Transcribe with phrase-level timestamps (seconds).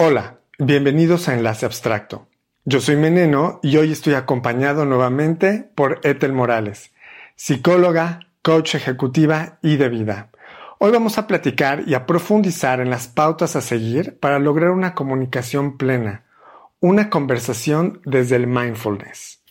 [0.00, 2.28] Hola, bienvenidos a Enlace Abstracto.
[2.64, 6.92] Yo soy Meneno y hoy estoy acompañado nuevamente por Ethel Morales,
[7.34, 10.30] psicóloga, coach ejecutiva y de vida.
[10.78, 14.94] Hoy vamos a platicar y a profundizar en las pautas a seguir para lograr una
[14.94, 16.22] comunicación plena,
[16.78, 19.42] una conversación desde el mindfulness.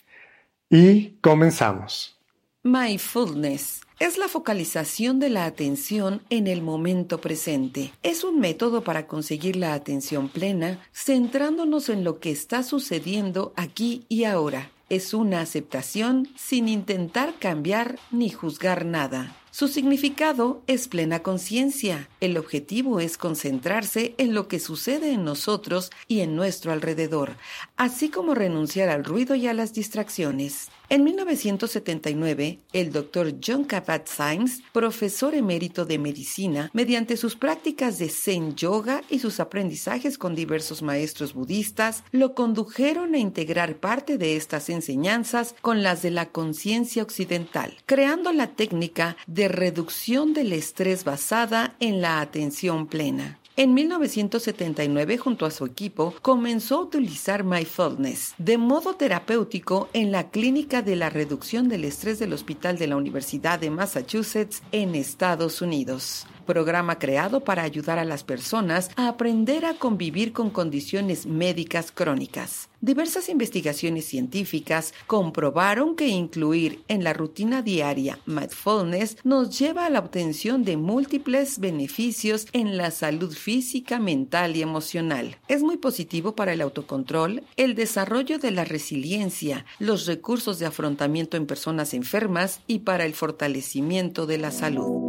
[0.70, 2.18] Y comenzamos.
[2.62, 7.92] Mindfulness es la focalización de la atención en el momento presente.
[8.02, 14.04] Es un método para conseguir la atención plena, centrándonos en lo que está sucediendo aquí
[14.08, 14.70] y ahora.
[14.88, 19.36] Es una aceptación sin intentar cambiar ni juzgar nada.
[19.50, 22.08] Su significado es plena conciencia.
[22.20, 27.36] El objetivo es concentrarse en lo que sucede en nosotros y en nuestro alrededor,
[27.76, 30.68] así como renunciar al ruido y a las distracciones.
[30.90, 38.56] En 1979, el doctor John Kabat-Zinn, profesor emérito de medicina, mediante sus prácticas de Zen
[38.56, 44.70] Yoga y sus aprendizajes con diversos maestros budistas, lo condujeron a integrar parte de estas
[44.70, 51.76] enseñanzas con las de la conciencia occidental, creando la técnica de reducción del estrés basada
[51.80, 53.38] en la atención plena.
[53.56, 60.30] En 1979, junto a su equipo, comenzó a utilizar Mindfulness de modo terapéutico en la
[60.30, 65.60] clínica de la reducción del estrés del Hospital de la Universidad de Massachusetts en Estados
[65.60, 71.92] Unidos programa creado para ayudar a las personas a aprender a convivir con condiciones médicas
[71.92, 72.70] crónicas.
[72.80, 79.98] Diversas investigaciones científicas comprobaron que incluir en la rutina diaria mindfulness nos lleva a la
[79.98, 85.36] obtención de múltiples beneficios en la salud física, mental y emocional.
[85.48, 91.36] Es muy positivo para el autocontrol, el desarrollo de la resiliencia, los recursos de afrontamiento
[91.36, 95.07] en personas enfermas y para el fortalecimiento de la salud.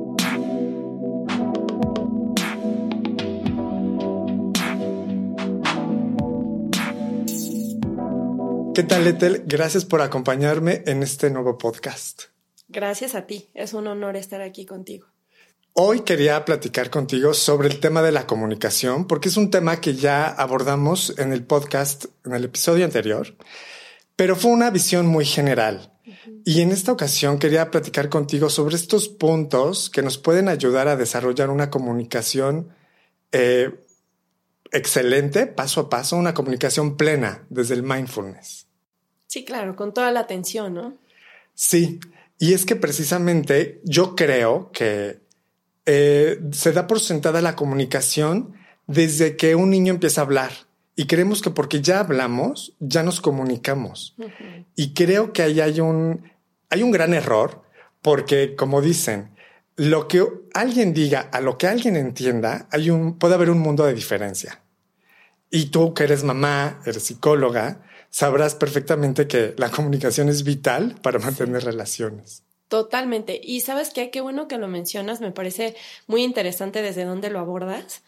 [8.80, 9.44] ¿Qué tal, Ethel?
[9.46, 12.22] Gracias por acompañarme en este nuevo podcast.
[12.70, 13.50] Gracias a ti.
[13.54, 15.06] Es un honor estar aquí contigo.
[15.74, 19.96] Hoy quería platicar contigo sobre el tema de la comunicación, porque es un tema que
[19.96, 23.36] ya abordamos en el podcast, en el episodio anterior,
[24.16, 25.92] pero fue una visión muy general.
[26.46, 30.96] Y en esta ocasión quería platicar contigo sobre estos puntos que nos pueden ayudar a
[30.96, 32.70] desarrollar una comunicación
[33.34, 33.78] eh,
[34.72, 38.69] excelente, paso a paso, una comunicación plena desde el mindfulness.
[39.30, 40.98] Sí, claro, con toda la atención, ¿no?
[41.54, 42.00] Sí,
[42.40, 45.20] y es que precisamente yo creo que
[45.86, 48.56] eh, se da por sentada la comunicación
[48.88, 50.52] desde que un niño empieza a hablar.
[50.96, 54.16] Y creemos que porque ya hablamos, ya nos comunicamos.
[54.76, 56.32] Y creo que ahí hay un,
[56.72, 57.62] hay un gran error,
[58.02, 59.30] porque como dicen,
[59.76, 60.26] lo que
[60.56, 64.64] alguien diga a lo que alguien entienda, hay un, puede haber un mundo de diferencia.
[65.52, 71.20] Y tú que eres mamá, eres psicóloga, sabrás perfectamente que la comunicación es vital para
[71.20, 72.44] mantener relaciones.
[72.68, 73.40] Totalmente.
[73.44, 75.76] Y sabes qué, qué bueno que lo mencionas, me parece
[76.08, 78.04] muy interesante desde dónde lo abordas,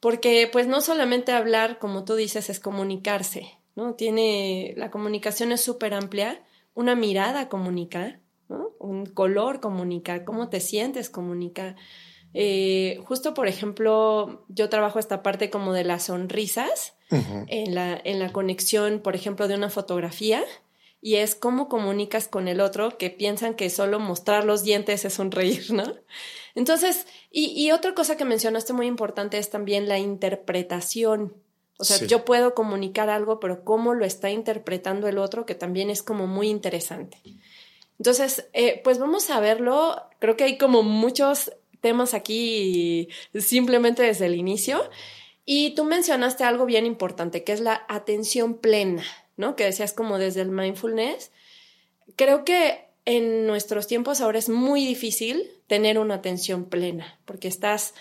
[0.00, 3.94] porque pues no solamente hablar, como tú dices, es comunicarse, ¿no?
[3.94, 6.42] Tiene, la comunicación es súper amplia,
[6.74, 8.70] una mirada comunica, ¿no?
[8.80, 11.76] Un color comunica, cómo te sientes comunica.
[12.34, 16.94] Eh, justo, por ejemplo, yo trabajo esta parte como de las sonrisas
[17.48, 20.44] en, la, en la conexión, por ejemplo, de una fotografía
[21.00, 25.14] y es cómo comunicas con el otro que piensan que solo mostrar los dientes es
[25.14, 25.84] sonreír, ¿no?
[26.54, 31.34] Entonces, y, y otra cosa que mencionaste muy importante es también la interpretación.
[31.78, 35.90] O sea, yo puedo comunicar algo, pero cómo lo está interpretando el otro, que también
[35.90, 37.18] es como muy interesante.
[37.98, 40.00] Entonces, eh, pues vamos a verlo.
[40.20, 44.88] Creo que hay como muchos temas aquí simplemente desde el inicio.
[45.44, 49.04] Y tú mencionaste algo bien importante, que es la atención plena,
[49.36, 49.56] ¿no?
[49.56, 51.32] Que decías como desde el mindfulness.
[52.16, 57.94] Creo que en nuestros tiempos ahora es muy difícil tener una atención plena, porque estás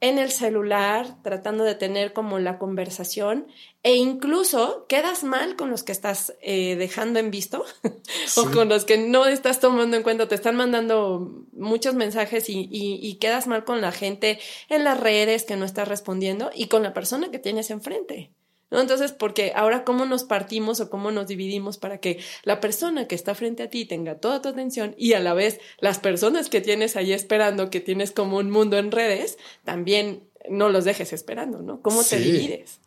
[0.00, 3.48] en el celular, tratando de tener como la conversación
[3.82, 7.64] e incluso quedas mal con los que estás eh, dejando en visto
[8.36, 12.68] o con los que no estás tomando en cuenta, te están mandando muchos mensajes y,
[12.70, 14.38] y, quedas mal con la gente
[14.68, 18.30] en las redes que no estás respondiendo y con la persona que tienes enfrente.
[18.70, 18.80] ¿No?
[18.80, 23.14] Entonces, porque ahora cómo nos partimos o cómo nos dividimos para que la persona que
[23.14, 26.60] está frente a ti tenga toda tu atención y a la vez las personas que
[26.60, 31.60] tienes ahí esperando, que tienes como un mundo en redes, también no los dejes esperando,
[31.60, 31.80] ¿no?
[31.82, 32.80] ¿Cómo te divides?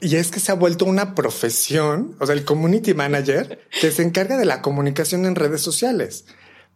[0.00, 4.02] Y es que se ha vuelto una profesión, o sea, el community manager que se
[4.02, 6.24] encarga de la comunicación en redes sociales.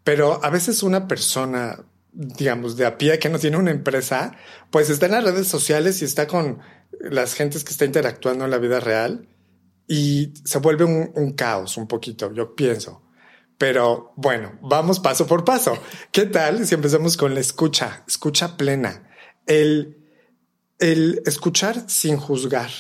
[0.03, 4.37] Pero a veces una persona, digamos, de a pie que no tiene una empresa,
[4.71, 6.61] pues está en las redes sociales y está con
[7.01, 9.29] las gentes que está interactuando en la vida real
[9.87, 13.03] y se vuelve un, un caos un poquito, yo pienso.
[13.59, 15.79] Pero bueno, vamos paso por paso.
[16.11, 19.09] ¿Qué tal si empezamos con la escucha, escucha plena?
[19.47, 20.05] El,
[20.79, 22.71] el escuchar sin juzgar.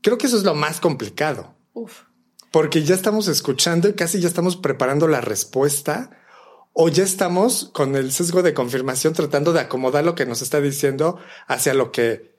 [0.00, 1.54] Creo que eso es lo más complicado.
[1.72, 2.02] Uf.
[2.52, 6.10] Porque ya estamos escuchando y casi ya estamos preparando la respuesta
[6.72, 10.60] o ya estamos con el sesgo de confirmación tratando de acomodar lo que nos está
[10.60, 12.29] diciendo hacia lo que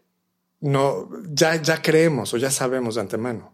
[0.62, 3.54] no ya ya creemos o ya sabemos de antemano.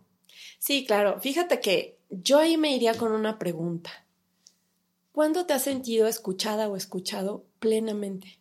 [0.60, 1.20] Sí, claro.
[1.20, 4.06] Fíjate que yo ahí me iría con una pregunta.
[5.12, 8.40] ¿Cuándo te has sentido escuchada o escuchado plenamente?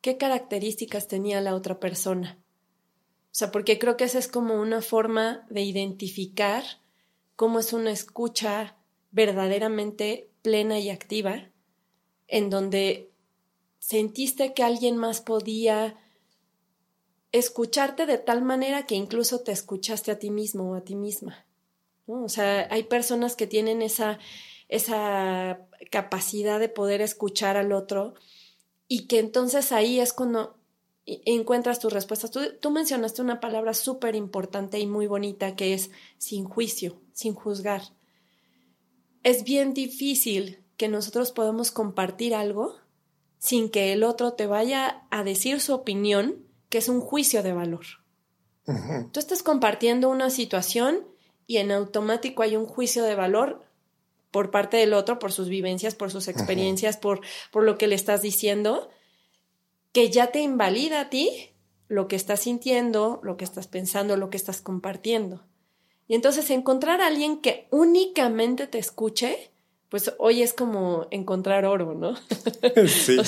[0.00, 2.38] ¿Qué características tenía la otra persona?
[3.26, 6.64] O sea, porque creo que esa es como una forma de identificar
[7.34, 8.76] cómo es una escucha
[9.10, 11.50] verdaderamente plena y activa,
[12.28, 13.10] en donde
[13.78, 15.96] sentiste que alguien más podía
[17.32, 21.46] escucharte de tal manera que incluso te escuchaste a ti mismo o a ti misma.
[22.06, 24.18] O sea, hay personas que tienen esa,
[24.68, 28.14] esa capacidad de poder escuchar al otro
[28.86, 30.58] y que entonces ahí es cuando
[31.06, 32.30] encuentras tus respuestas.
[32.30, 37.34] Tú, tú mencionaste una palabra súper importante y muy bonita que es sin juicio, sin
[37.34, 37.82] juzgar.
[39.22, 42.76] Es bien difícil que nosotros podamos compartir algo
[43.38, 47.52] sin que el otro te vaya a decir su opinión, que es un juicio de
[47.52, 47.84] valor.
[49.12, 51.06] Tú estás compartiendo una situación
[51.46, 53.62] y en automático hay un juicio de valor
[54.30, 57.20] por parte del otro, por sus vivencias, por sus experiencias, por,
[57.50, 58.88] por lo que le estás diciendo,
[59.92, 61.50] que ya te invalida a ti
[61.88, 65.44] lo que estás sintiendo, lo que estás pensando, lo que estás compartiendo.
[66.08, 69.50] Y entonces encontrar a alguien que únicamente te escuche,
[69.90, 72.14] pues hoy es como encontrar oro, ¿no?
[72.88, 73.18] Sí.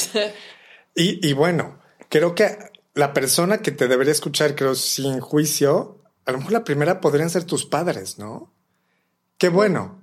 [0.97, 6.33] y, y bueno, creo que la persona que te debería escuchar, creo, sin juicio, a
[6.33, 8.53] lo mejor la primera podrían ser tus padres, ¿no?
[9.37, 10.03] Qué bueno.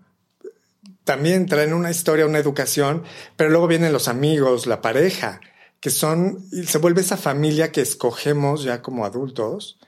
[1.04, 3.04] También traen una historia, una educación,
[3.36, 5.42] pero luego vienen los amigos, la pareja,
[5.80, 9.80] que son, se vuelve esa familia que escogemos ya como adultos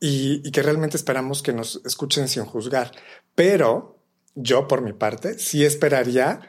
[0.00, 2.90] y, y que realmente esperamos que nos escuchen sin juzgar.
[3.34, 3.98] Pero
[4.34, 6.40] yo, por mi parte, sí esperaría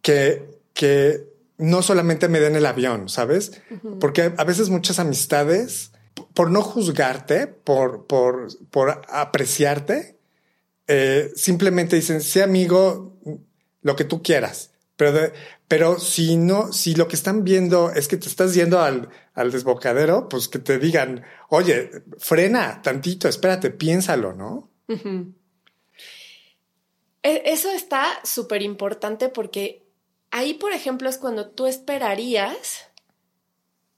[0.00, 3.62] que, que no solamente me den el avión, ¿sabes?
[4.00, 5.92] Porque a veces muchas amistades,
[6.34, 10.18] por no juzgarte, por, por, por apreciarte,
[10.86, 13.16] eh, simplemente dicen, sí amigo,
[13.82, 14.72] lo que tú quieras.
[14.96, 15.32] Pero, de,
[15.68, 19.50] pero si no, si lo que están viendo es que te estás yendo al, al
[19.50, 24.70] desbocadero, pues que te digan, oye, frena tantito, espérate, piénsalo, ¿no?
[24.88, 25.34] Uh-huh.
[27.22, 29.85] Eso está súper importante porque
[30.30, 32.88] ahí, por ejemplo, es cuando tú esperarías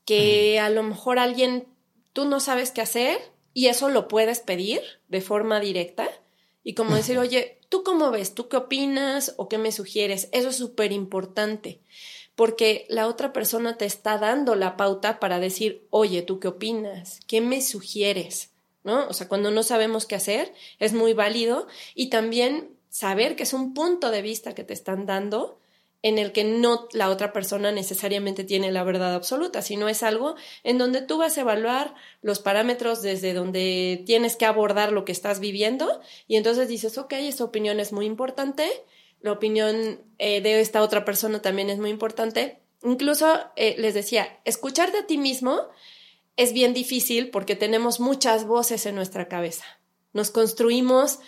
[0.04, 1.66] que a lo mejor alguien,
[2.12, 3.20] tú no sabes qué hacer
[3.52, 6.08] y eso lo puedes pedir de forma directa
[6.64, 8.34] y como decir, oye, ¿tú cómo ves?
[8.34, 10.28] ¿Tú qué opinas o qué me sugieres?
[10.32, 11.80] Eso es súper importante
[12.38, 17.18] porque la otra persona te está dando la pauta para decir, oye, ¿tú qué opinas?
[17.26, 18.50] ¿Qué me sugieres?
[18.84, 19.08] ¿No?
[19.08, 21.66] O sea, cuando no sabemos qué hacer, es muy válido
[21.96, 25.58] y también saber que es un punto de vista que te están dando
[26.02, 30.36] en el que no la otra persona necesariamente tiene la verdad absoluta, sino es algo
[30.62, 35.12] en donde tú vas a evaluar los parámetros desde donde tienes que abordar lo que
[35.12, 38.70] estás viviendo y entonces dices, ok, esta opinión es muy importante,
[39.20, 42.60] la opinión eh, de esta otra persona también es muy importante.
[42.84, 45.62] Incluso eh, les decía, escucharte a ti mismo
[46.36, 49.64] es bien difícil porque tenemos muchas voces en nuestra cabeza.
[50.12, 51.18] Nos construimos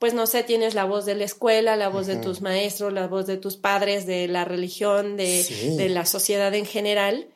[0.00, 3.06] pues no sé, tienes la voz de la escuela, la voz de tus maestros, la
[3.06, 5.76] voz de tus padres, de la religión, de, sí.
[5.76, 7.28] de la sociedad en general,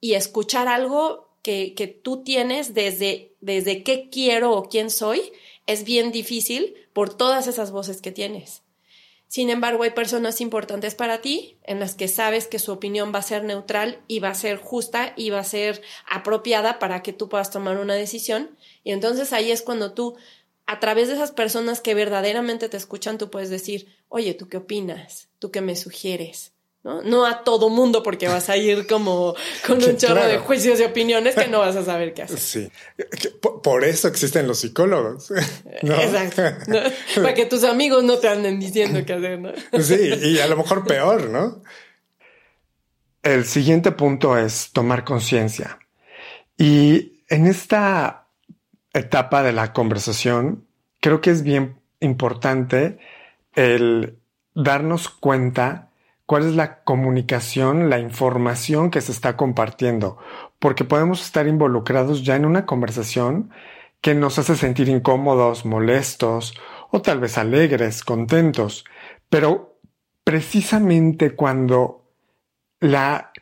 [0.00, 5.32] y escuchar algo que, que tú tienes desde, desde qué quiero o quién soy,
[5.68, 8.62] es bien difícil por todas esas voces que tienes.
[9.28, 13.18] Sin embargo, hay personas importantes para ti en las que sabes que su opinión va
[13.18, 17.12] a ser neutral y va a ser justa y va a ser apropiada para que
[17.12, 18.56] tú puedas tomar una decisión.
[18.84, 20.16] Y entonces ahí es cuando tú
[20.68, 24.58] a través de esas personas que verdaderamente te escuchan, tú puedes decir, oye, ¿tú qué
[24.58, 25.28] opinas?
[25.38, 26.52] ¿Tú qué me sugieres?
[26.84, 27.02] ¿No?
[27.02, 29.34] no a todo mundo porque vas a ir como
[29.66, 30.28] con un chorro claro.
[30.28, 32.38] de juicios y opiniones que no vas a saber qué hacer.
[32.38, 32.70] Sí.
[33.62, 35.30] Por eso existen los psicólogos.
[35.82, 35.94] ¿no?
[35.94, 36.42] Exacto.
[36.66, 36.80] ¿no?
[37.22, 39.52] Para que tus amigos no te anden diciendo qué hacer, ¿no?
[39.80, 41.62] Sí, y a lo mejor peor, ¿no?
[43.22, 45.78] El siguiente punto es tomar conciencia.
[46.58, 48.27] Y en esta
[48.92, 50.66] etapa de la conversación,
[51.00, 52.98] creo que es bien importante
[53.54, 54.18] el
[54.54, 55.90] darnos cuenta
[56.26, 60.18] cuál es la comunicación, la información que se está compartiendo,
[60.58, 63.50] porque podemos estar involucrados ya en una conversación
[64.00, 66.54] que nos hace sentir incómodos, molestos
[66.90, 68.84] o tal vez alegres, contentos.
[69.28, 69.80] Pero
[70.24, 72.04] precisamente cuando
[72.80, 73.32] la,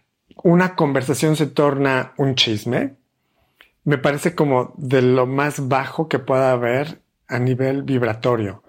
[0.42, 2.94] una conversación se torna un chisme,
[3.86, 8.64] me parece como de lo más bajo que pueda haber a nivel vibratorio.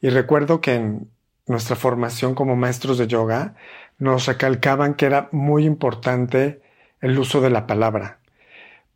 [0.00, 1.08] Y recuerdo que en
[1.46, 3.54] nuestra formación como maestros de yoga
[3.98, 6.60] nos recalcaban que era muy importante
[7.00, 8.18] el uso de la palabra,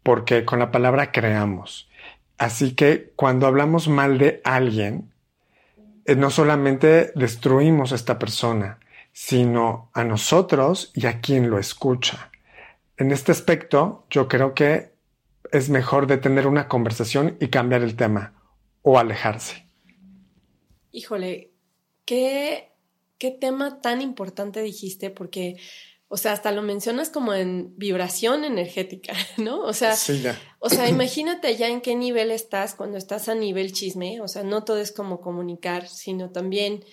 [0.02, 1.88] porque con la palabra creamos.
[2.36, 5.12] Así que cuando hablamos mal de alguien,
[6.04, 8.80] eh, no solamente destruimos a esta persona,
[9.12, 12.32] sino a nosotros y a quien lo escucha.
[12.96, 14.89] En este aspecto, yo creo que
[15.52, 18.34] es mejor detener una conversación y cambiar el tema
[18.82, 19.66] o alejarse.
[20.92, 21.50] Híjole,
[22.04, 22.72] qué,
[23.18, 25.56] qué tema tan importante dijiste, porque
[26.12, 29.60] o sea, hasta lo mencionas como en vibración energética, ¿no?
[29.60, 29.94] O sea,
[30.58, 34.42] o sea, imagínate ya en qué nivel estás cuando estás a nivel chisme, o sea,
[34.42, 36.84] no todo es como comunicar, sino también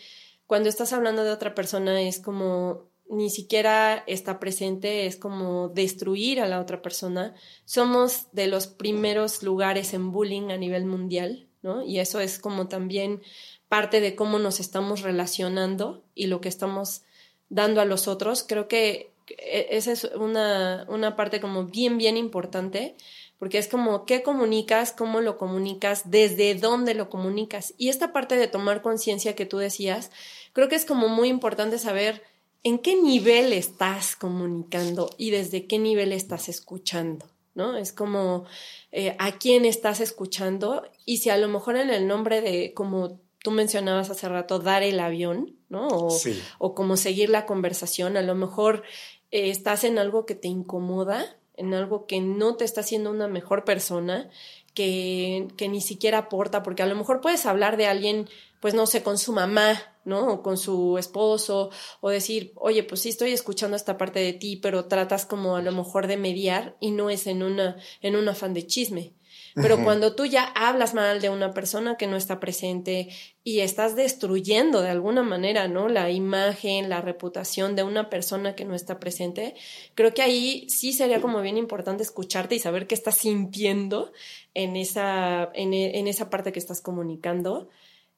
[0.46, 6.42] cuando estás hablando de otra persona es como ni siquiera está presente, es como destruir
[6.42, 7.34] a la otra persona.
[7.66, 11.84] Somos de los primeros lugares en bullying a nivel mundial, ¿no?
[11.84, 13.22] Y eso es como también
[13.70, 17.04] parte de cómo nos estamos relacionando y lo que estamos
[17.50, 18.44] dando a los otros.
[18.44, 22.96] Creo que e, esa es una, una parte como bien, bien importante,
[23.40, 27.74] porque es como qué comunicas, cómo lo comunicas, desde dónde lo comunicas.
[27.78, 30.12] Y esta parte de tomar conciencia que tú decías,
[30.54, 32.24] creo que es como muy importante saber
[32.68, 37.26] en qué nivel estás comunicando y desde qué nivel estás escuchando.
[37.56, 37.76] ¿no?
[37.76, 38.46] Es como
[38.92, 43.20] eh, a quién estás escuchando y si a lo mejor en el nombre de, como
[43.40, 45.88] tú mencionabas hace rato, dar el avión, ¿no?
[45.88, 46.18] O,
[46.60, 48.16] o como seguir la conversación.
[48.16, 48.84] A lo mejor
[49.32, 53.28] eh, estás en algo que te incomoda, en algo que no te está haciendo una
[53.28, 54.30] mejor persona,
[54.74, 58.30] que, que ni siquiera aporta, porque a lo mejor puedes hablar de alguien,
[58.68, 60.28] pues no sé, con su mamá, ¿no?
[60.28, 61.70] O con su esposo,
[62.02, 65.62] o decir, oye, pues sí estoy escuchando esta parte de ti, pero tratas como a
[65.62, 69.14] lo mejor de mediar y no es en una, en un afán de chisme.
[69.56, 73.08] Pero cuando tú ya hablas mal de una persona que no está presente
[73.42, 75.88] y estás destruyendo de alguna manera, ¿no?
[75.88, 79.56] La imagen, la reputación de una persona que no está presente,
[79.96, 84.12] creo que ahí sí sería como bien importante escucharte y saber qué estás sintiendo
[84.54, 87.70] en esa, en, en esa parte que estás comunicando.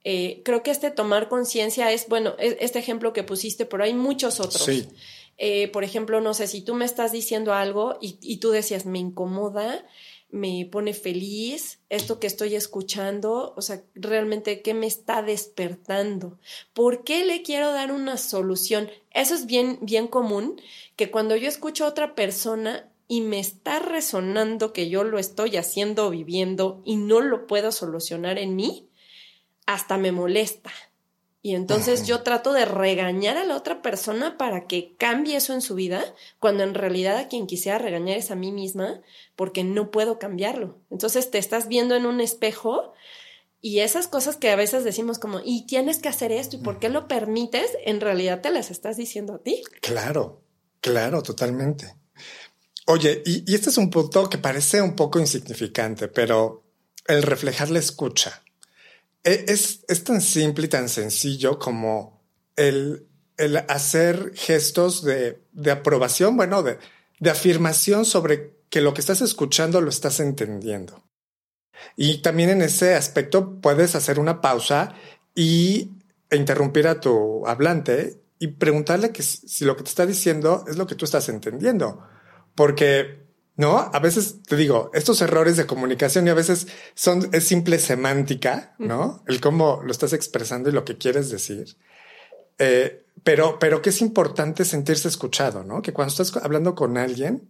[0.04, 3.94] Eh, creo que este tomar conciencia es, bueno, e, este ejemplo que pusiste, pero hay
[3.94, 4.64] muchos otros.
[4.64, 4.88] Sí.
[5.38, 8.86] Eh, por ejemplo, no sé, si tú me estás diciendo algo y, y tú decías,
[8.86, 9.86] me incomoda,
[10.32, 16.38] me pone feliz, esto que estoy escuchando, o sea, realmente qué me está despertando,
[16.74, 18.90] por qué le quiero dar una solución.
[19.12, 20.62] Eso es bien, bien común,
[20.96, 25.58] que cuando yo escucho a otra persona y me está resonando que yo lo estoy
[25.58, 28.89] haciendo, viviendo y no lo puedo solucionar en mí,
[29.70, 30.72] hasta me molesta.
[31.44, 35.62] Y entonces yo trato de regañar a la otra persona para que cambie eso en
[35.62, 36.04] su vida,
[36.40, 39.00] cuando en realidad a quien quisiera regañar es a mí misma,
[39.36, 40.80] porque no puedo cambiarlo.
[40.90, 42.94] Entonces te estás viendo en un espejo
[43.62, 46.80] y esas cosas que a veces decimos como, y tienes que hacer esto, ¿y por
[46.80, 47.70] qué lo permites?
[47.86, 49.62] En realidad te las estás diciendo a ti.
[49.82, 50.42] Claro,
[50.82, 51.96] claro, totalmente.
[52.88, 56.64] Oye, y, y este es un punto que parece un poco insignificante, pero
[57.06, 58.44] el reflejar la escucha.
[59.24, 62.24] E, es, es tan simple y tan sencillo como
[62.56, 63.08] el,
[63.38, 66.78] el hacer gestos de, de aprobación, bueno, de,
[67.20, 71.04] de afirmación sobre que lo que estás escuchando lo estás entendiendo.
[71.96, 74.94] Y también en ese aspecto puedes hacer una pausa
[75.36, 75.92] y
[76.30, 80.78] e interrumpir a tu hablante y preguntarle que si lo que te está diciendo es
[80.78, 82.04] lo que tú estás entendiendo.
[82.56, 83.19] Porque
[83.60, 83.92] ¿no?
[83.92, 88.74] A veces te digo, estos errores de comunicación y a veces son, es simple semántica,
[88.80, 89.22] ¿no?
[89.28, 91.76] El cómo lo estás expresando y lo que quieres decir.
[92.58, 95.82] Eh, pero, pero que es importante sentirse escuchado, ¿no?
[95.82, 97.50] Que cuando estás hablando con alguien,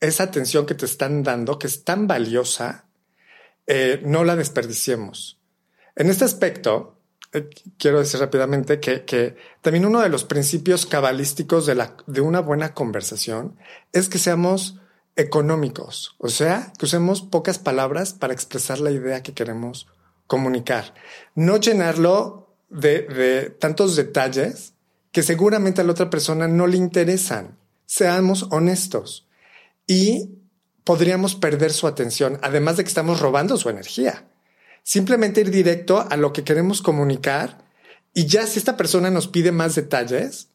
[0.00, 2.86] esa atención que te están dando, que es tan valiosa,
[3.66, 5.42] eh, no la desperdiciemos.
[5.94, 7.02] En este aspecto,
[7.34, 12.22] eh, quiero decir rápidamente que, que, también uno de los principios cabalísticos de, la, de
[12.22, 13.58] una buena conversación
[13.92, 14.80] es que seamos
[15.16, 19.86] económicos, o sea, que usemos pocas palabras para expresar la idea que queremos
[20.26, 20.94] comunicar.
[21.34, 24.74] No llenarlo de, de tantos detalles
[25.12, 27.58] que seguramente a la otra persona no le interesan.
[27.86, 29.28] Seamos honestos
[29.86, 30.30] y
[30.82, 34.28] podríamos perder su atención, además de que estamos robando su energía.
[34.82, 37.64] Simplemente ir directo a lo que queremos comunicar
[38.12, 40.48] y ya si esta persona nos pide más detalles,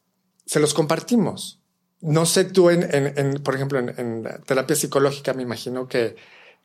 [0.44, 1.59] se los compartimos
[2.00, 6.16] no sé tú en, en, por ejemplo, en, terapia psicológica, me imagino que,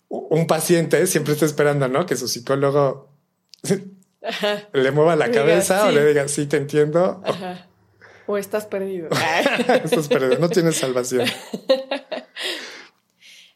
[0.07, 2.05] un paciente siempre está esperando, ¿no?
[2.05, 3.09] Que su psicólogo
[4.73, 7.21] le mueva la cabeza o le diga, sí, te entiendo.
[8.27, 9.09] O estás perdido.
[9.83, 11.27] estás perdido, no tienes salvación.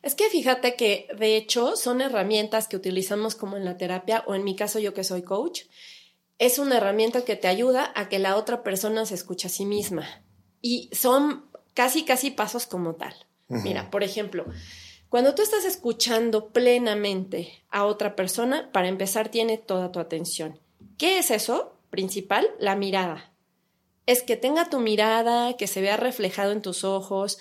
[0.01, 4.33] Es que fíjate que de hecho son herramientas que utilizamos como en la terapia o
[4.33, 5.63] en mi caso yo que soy coach,
[6.37, 9.65] es una herramienta que te ayuda a que la otra persona se escuche a sí
[9.65, 10.07] misma.
[10.61, 13.13] Y son casi, casi pasos como tal.
[13.47, 14.45] Mira, por ejemplo,
[15.09, 20.59] cuando tú estás escuchando plenamente a otra persona, para empezar tiene toda tu atención.
[20.99, 21.75] ¿Qué es eso?
[21.89, 23.33] Principal, la mirada.
[24.05, 27.39] Es que tenga tu mirada, que se vea reflejado en tus ojos.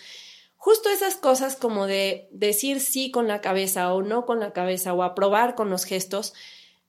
[0.57, 4.95] Justo esas cosas como de decir sí con la cabeza o no con la cabeza
[4.95, 6.33] o aprobar con los gestos.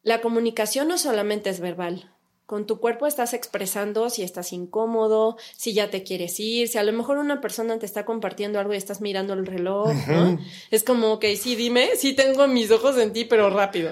[0.02, 2.10] La comunicación no solamente es verbal,
[2.50, 6.84] con tu cuerpo estás expresando si estás incómodo, si ya te quieres ir, si a
[6.84, 10.40] lo mejor una persona te está compartiendo algo y estás mirando el reloj, ¿no?
[10.72, 13.92] Es como, ok, sí, dime, sí tengo mis ojos en ti, pero rápido.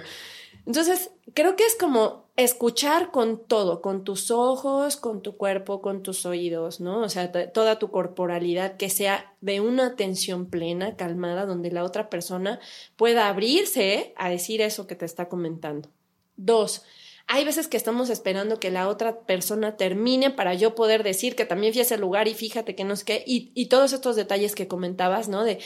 [0.66, 6.02] Entonces, creo que es como escuchar con todo, con tus ojos, con tu cuerpo, con
[6.02, 7.02] tus oídos, ¿no?
[7.02, 12.10] O sea, toda tu corporalidad que sea de una atención plena, calmada, donde la otra
[12.10, 12.60] persona
[12.96, 15.90] pueda abrirse a decir eso que te está comentando.
[16.38, 16.84] Dos,
[17.28, 21.46] hay veces que estamos esperando que la otra persona termine para yo poder decir que
[21.46, 24.16] también fui a ese lugar y fíjate que no es que, y, y todos estos
[24.16, 25.44] detalles que comentabas, ¿no?
[25.44, 25.60] De,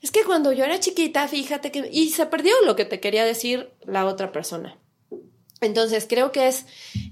[0.00, 3.24] es que cuando yo era chiquita, fíjate que, y se perdió lo que te quería
[3.24, 4.78] decir la otra persona.
[5.60, 6.66] Entonces, creo que es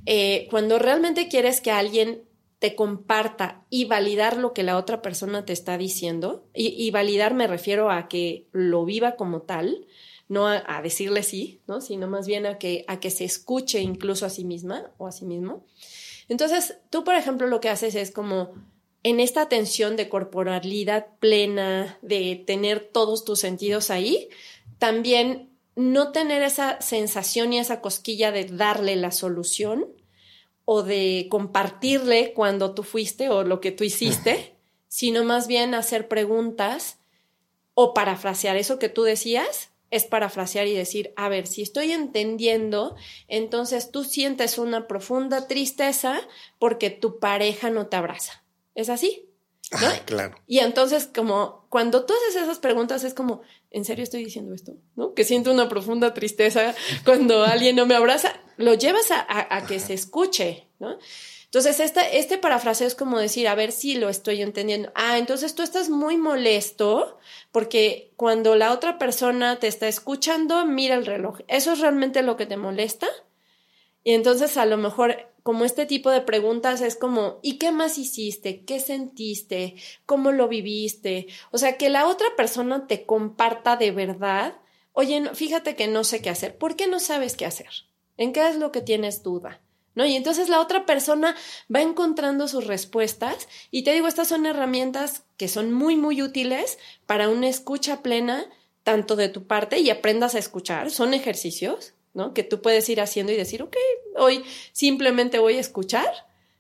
[0.07, 2.23] eh, cuando realmente quieres que alguien
[2.61, 7.35] te comparta y validar lo que la otra persona te está diciendo, y, y validar
[7.35, 9.85] me refiero a que lo viva como tal,
[10.29, 11.81] no a, decirle sí, ¿no?
[11.81, 15.13] Sino más bien a que, a que se escuche incluso a sí misma o a
[15.13, 15.65] sí mismo.
[16.29, 18.53] Entonces, tú, por ejemplo, lo que haces es como
[19.05, 24.29] en esta atención de corporalidad plena, de tener todos tus sentidos ahí,
[24.79, 29.87] también no tener esa sensación y esa cosquilla de darle la solución
[30.65, 34.57] o de compartirle cuando tú fuiste o lo que tú hiciste,
[34.89, 36.99] sino más bien hacer preguntas
[37.75, 42.97] o parafrasear eso que tú decías es parafrasear y decir, a ver, si estoy entendiendo,
[43.29, 46.21] entonces tú sientes una profunda tristeza
[46.59, 48.43] porque tu pareja no te abraza.
[48.75, 49.29] ¿Es así?
[49.73, 49.89] ¿No?
[50.05, 50.37] claro.
[50.47, 54.75] Y entonces, como cuando tú haces esas preguntas, es como, ¿en serio estoy diciendo esto?
[54.95, 55.15] ¿No?
[55.15, 58.41] Que siento una profunda tristeza cuando alguien no me abraza.
[58.57, 60.99] Lo llevas a, a que se escuche, ¿no?
[61.47, 64.91] Entonces, este, este parafraseo es como decir, a ver si lo estoy entendiendo.
[64.95, 67.19] Ah, entonces tú estás muy molesto
[67.53, 71.39] porque cuando la otra persona te está escuchando, mira el reloj.
[71.49, 73.07] ¿Eso es realmente lo que te molesta?
[74.03, 77.99] Y entonces a lo mejor como este tipo de preguntas es como, ¿y qué más
[77.99, 78.65] hiciste?
[78.65, 79.77] ¿Qué sentiste?
[80.05, 81.29] ¿Cómo lo viviste?
[81.53, 84.59] O sea, que la otra persona te comparta de verdad,
[84.93, 86.59] oye, fíjate que no sé qué hacer.
[86.59, 87.71] ¿Por qué no sabes qué hacer?
[88.17, 89.61] ¿En qué es lo que tienes duda?
[89.97, 90.07] ¿No?
[90.07, 91.35] Y entonces la otra persona
[91.75, 96.79] va encontrando sus respuestas y te digo, estas son herramientas que son muy, muy útiles
[97.07, 98.47] para una escucha plena,
[98.85, 102.35] tanto de tu parte y aprendas a escuchar, son ejercicios, ¿no?
[102.35, 103.77] Que tú puedes ir haciendo y decir, ok,
[104.17, 106.09] hoy simplemente voy a escuchar,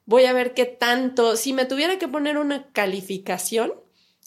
[0.06, 3.74] voy a ver qué tanto, si me tuviera que poner una calificación,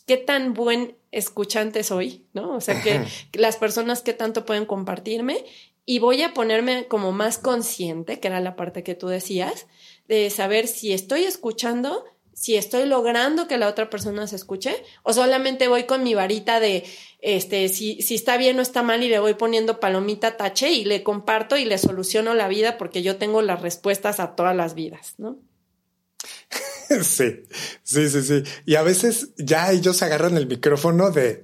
[0.05, 2.55] qué tan buen escuchante soy, ¿no?
[2.55, 5.43] O sea, que las personas qué tanto pueden compartirme
[5.89, 9.65] y voy a ponerme como más consciente, que era la parte que tú decías,
[10.07, 15.13] de saber si estoy escuchando, si estoy logrando que la otra persona se escuche, o
[15.13, 16.83] solamente voy con mi varita de,
[17.21, 20.85] este, si, si está bien o está mal y le voy poniendo palomita tache y
[20.85, 24.75] le comparto y le soluciono la vida porque yo tengo las respuestas a todas las
[24.75, 25.39] vidas, ¿no?
[27.01, 27.45] Sí,
[27.81, 28.43] sí, sí, sí.
[28.67, 31.43] Y a veces ya ellos agarran el micrófono de,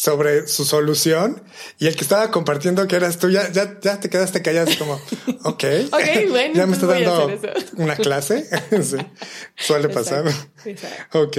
[0.00, 1.42] sobre su solución
[1.78, 4.94] y el que estaba compartiendo que eras tú, ya, ya, ya te quedaste callado como,
[5.44, 7.38] ok, okay bueno, ya me está dando
[7.76, 8.48] una clase.
[8.82, 8.96] sí,
[9.56, 10.24] suele pasar.
[11.12, 11.36] Ok.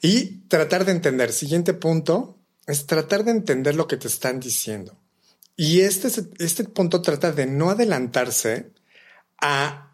[0.00, 1.32] Y tratar de entender.
[1.32, 4.98] Siguiente punto es tratar de entender lo que te están diciendo.
[5.54, 8.72] Y este, este punto trata de no adelantarse
[9.38, 9.92] a,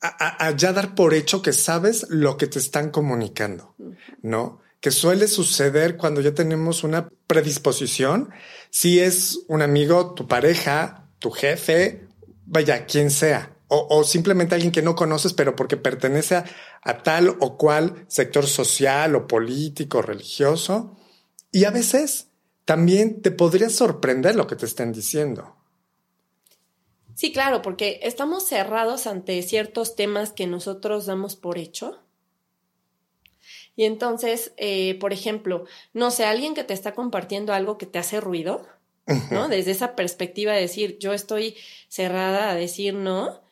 [0.00, 3.74] a, a ya dar por hecho que sabes lo que te están comunicando,
[4.22, 4.62] ¿no?
[4.86, 8.30] Que suele suceder cuando ya tenemos una predisposición,
[8.70, 12.06] si es un amigo, tu pareja, tu jefe,
[12.44, 17.56] vaya, quien sea, o, simplemente alguien que no conoces, pero porque pertenece a, tal o
[17.58, 20.96] cual sector social o político, religioso.
[21.50, 22.28] Y a veces
[22.64, 25.56] también te podría sorprender lo que te estén diciendo.
[27.16, 32.05] Sí, claro, porque estamos cerrados ante ciertos temas que nosotros damos por hecho
[33.76, 37.98] y entonces, eh, por ejemplo, no sé, alguien que te está compartiendo algo que te
[37.98, 38.66] hace ruido,
[39.30, 39.48] ¿no?
[39.48, 41.56] Desde esa perspectiva de decir, yo estoy
[41.88, 43.42] cerrada a decir no,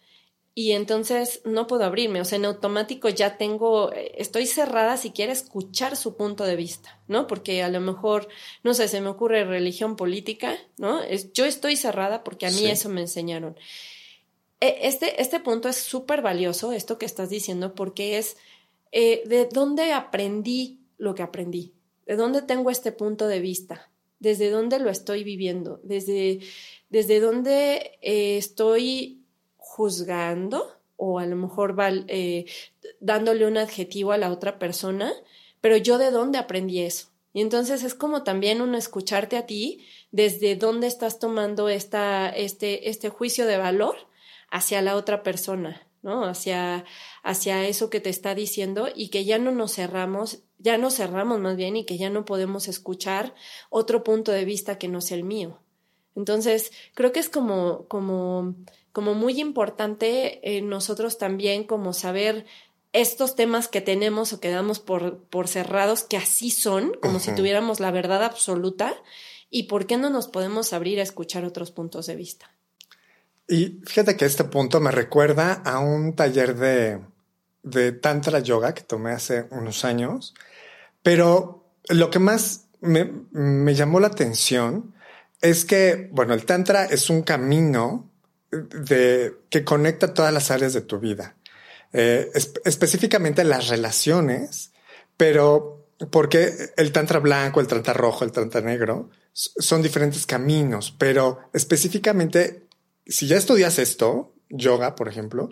[0.57, 5.33] y entonces no puedo abrirme, o sea, en automático ya tengo, estoy cerrada si quiere
[5.33, 7.27] escuchar su punto de vista, ¿no?
[7.27, 8.29] Porque a lo mejor,
[8.63, 11.03] no sé, se me ocurre religión política, ¿no?
[11.03, 13.57] Es, yo estoy cerrada porque a mí eso me enseñaron.
[14.61, 18.37] E, este, este punto es súper valioso, esto que estás diciendo, porque es
[18.97, 21.75] eh, de dónde aprendí lo que aprendí,
[22.07, 26.39] de dónde tengo este punto de vista, desde dónde lo estoy viviendo, desde,
[26.91, 29.25] desde dónde eh, estoy
[29.57, 31.75] juzgando o a lo mejor
[32.07, 32.45] eh,
[33.01, 35.13] dándole un adjetivo a la otra persona,
[35.61, 37.09] pero yo de dónde aprendí eso.
[37.33, 42.91] Y entonces es como también uno escucharte a ti desde dónde estás tomando esta, este,
[42.91, 43.97] este juicio de valor
[44.53, 46.25] hacia la otra persona, ¿no?
[46.25, 46.85] Hacia,
[47.25, 51.41] hacia eso que te está diciendo y que ya no nos cerramos, ya nos cerramos
[51.41, 53.35] más bien y que ya no podemos escuchar
[53.71, 55.59] otro punto de vista que no sea el mío.
[56.15, 58.55] Entonces, creo que es como, como
[58.95, 62.47] como muy importante nosotros también como saber
[62.93, 67.35] estos temas que tenemos o que damos por, por cerrados, que así son, como si
[67.35, 68.95] tuviéramos la verdad absoluta,
[69.51, 72.55] y por qué no nos podemos abrir a escuchar otros puntos de vista.
[73.49, 77.01] Y fíjate que este punto me recuerda a un taller de,
[77.63, 80.35] de Tantra Yoga que tomé hace unos años,
[81.03, 84.95] pero lo que más me, llamó la atención
[85.41, 88.11] es que, bueno, el Tantra es un camino
[88.51, 91.37] de, que conecta todas las áreas de tu vida,
[91.93, 92.31] eh,
[92.65, 94.73] específicamente las relaciones,
[95.17, 101.41] pero porque el tantra blanco, el tantra rojo, el tantra negro son diferentes caminos, pero
[101.53, 102.64] específicamente,
[103.07, 105.51] si ya estudias esto, yoga, por ejemplo,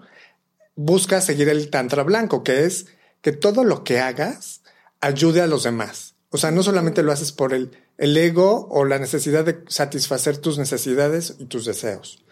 [0.75, 2.87] busca seguir el tantra blanco, que es
[3.21, 4.63] que todo lo que hagas
[5.01, 6.15] ayude a los demás.
[6.31, 10.39] O sea, no solamente lo haces por el, el ego o la necesidad de satisfacer
[10.39, 12.25] tus necesidades y tus deseos.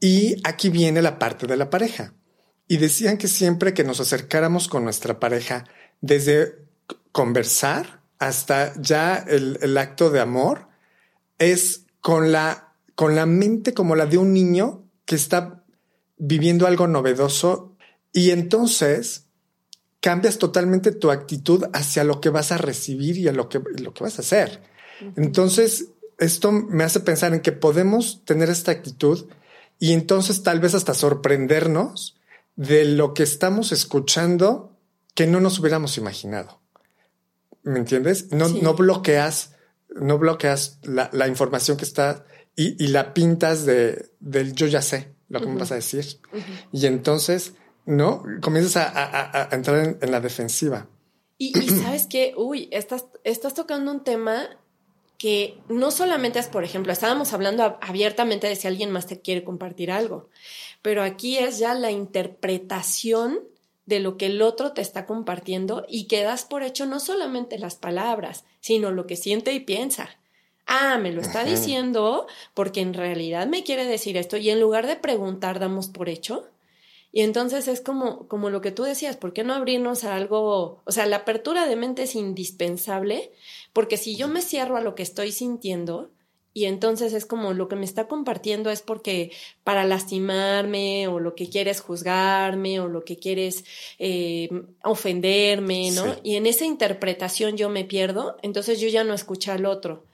[0.00, 2.14] Y aquí viene la parte de la pareja.
[2.66, 5.64] Y decían que siempre que nos acercáramos con nuestra pareja,
[6.00, 6.66] desde
[7.12, 10.68] conversar hasta ya el, acto de amor,
[11.38, 12.67] es con la,
[12.98, 15.62] con la mente como la de un niño que está
[16.16, 17.76] viviendo algo novedoso
[18.12, 19.26] y entonces
[20.00, 23.94] cambias totalmente tu actitud hacia lo que vas a recibir y a lo que, lo
[23.94, 24.62] que vas a hacer.
[25.14, 29.28] Entonces, esto me hace pensar en que podemos tener esta actitud
[29.78, 32.16] y entonces tal vez hasta sorprendernos
[32.56, 34.76] de lo que estamos escuchando
[35.14, 36.60] que no nos hubiéramos imaginado.
[37.62, 38.32] ¿Me entiendes?
[38.32, 39.52] No, no bloqueas,
[39.88, 42.24] no bloqueas la, información que está
[42.60, 46.04] y, la pintas de, del yo ya sé lo que me vas a decir.
[46.72, 47.54] Y entonces,
[47.86, 48.24] ¿no?
[48.40, 50.88] Comienzas a, entrar en, la defensiva.
[51.36, 54.48] Y, y sabes que, uy, estás, estás tocando un tema
[55.18, 59.44] que no solamente es, por ejemplo, estábamos hablando abiertamente de si alguien más te quiere
[59.44, 60.28] compartir algo,
[60.82, 63.38] pero aquí es ya la interpretación
[63.86, 67.56] de lo que el otro te está compartiendo y que das por hecho no solamente
[67.58, 70.10] las palabras, sino lo que siente y piensa.
[70.68, 74.86] Ah, me lo está diciendo porque en realidad me quiere decir esto y en lugar
[74.86, 76.46] de preguntar damos por hecho
[77.10, 80.82] y entonces es como, como lo que tú decías, ¿por qué no abrirnos a algo?
[80.84, 83.32] O sea, la apertura de mente es indispensable,
[83.72, 86.10] porque si yo me cierro a lo que estoy sintiendo,
[86.52, 89.30] y entonces es como lo que me está compartiendo es porque
[89.64, 93.64] para lastimarme o lo que quieres juzgarme o lo que quieres
[93.98, 94.48] eh,
[94.82, 96.16] ofenderme, ¿no?
[96.24, 100.07] Y en esa interpretación yo me pierdo, entonces yo ya no escucho al otro.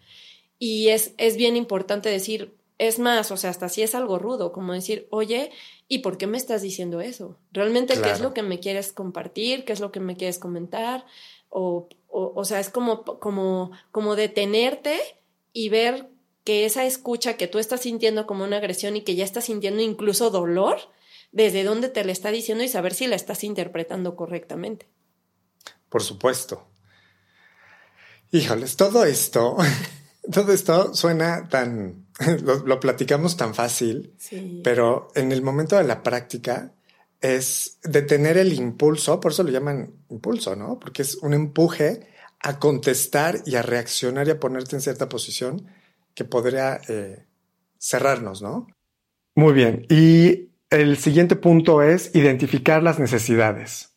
[0.64, 4.53] Y es, es bien importante decir, es más, o sea, hasta si es algo rudo,
[4.53, 5.50] como decir, oye,
[5.87, 7.37] ¿Y por qué me estás diciendo eso?
[7.53, 9.64] ¿Realmente qué es lo que me quieres compartir?
[9.64, 11.05] ¿Qué es lo que me quieres comentar?
[11.50, 14.98] O, o, o sea, es como, como, como detenerte
[15.53, 16.09] y ver
[16.42, 19.83] que esa escucha que tú estás sintiendo como una agresión y que ya estás sintiendo
[19.83, 20.79] incluso dolor,
[21.33, 24.88] desde dónde te la está diciendo y saber si la estás interpretando correctamente.
[25.90, 26.66] Por supuesto.
[28.33, 29.57] Híjoles, todo esto,
[30.32, 32.04] todo esto suena tan
[32.44, 34.14] lo, platicamos tan fácil,
[34.62, 36.72] pero en el momento de la práctica
[37.20, 40.78] es detener el impulso, por eso lo llaman impulso, ¿no?
[40.78, 42.08] Porque es un empuje
[42.40, 45.66] a contestar y a reaccionar y a ponerte en cierta posición
[46.14, 47.24] que podría eh,
[47.78, 48.68] cerrarnos, ¿no?
[49.34, 49.87] Muy bien.
[49.88, 53.94] Y el siguiente punto es identificar las necesidades.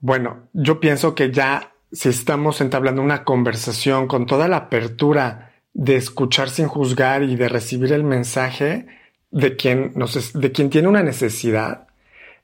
[0.00, 5.45] Bueno, yo pienso que ya si estamos entablando una conversación con toda la apertura
[5.78, 8.86] de escuchar sin juzgar y de recibir el mensaje
[9.30, 11.86] de quien, nos, de quien tiene una necesidad,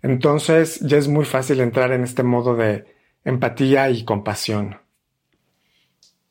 [0.03, 2.85] entonces ya es muy fácil entrar en este modo de
[3.25, 4.77] empatía y compasión.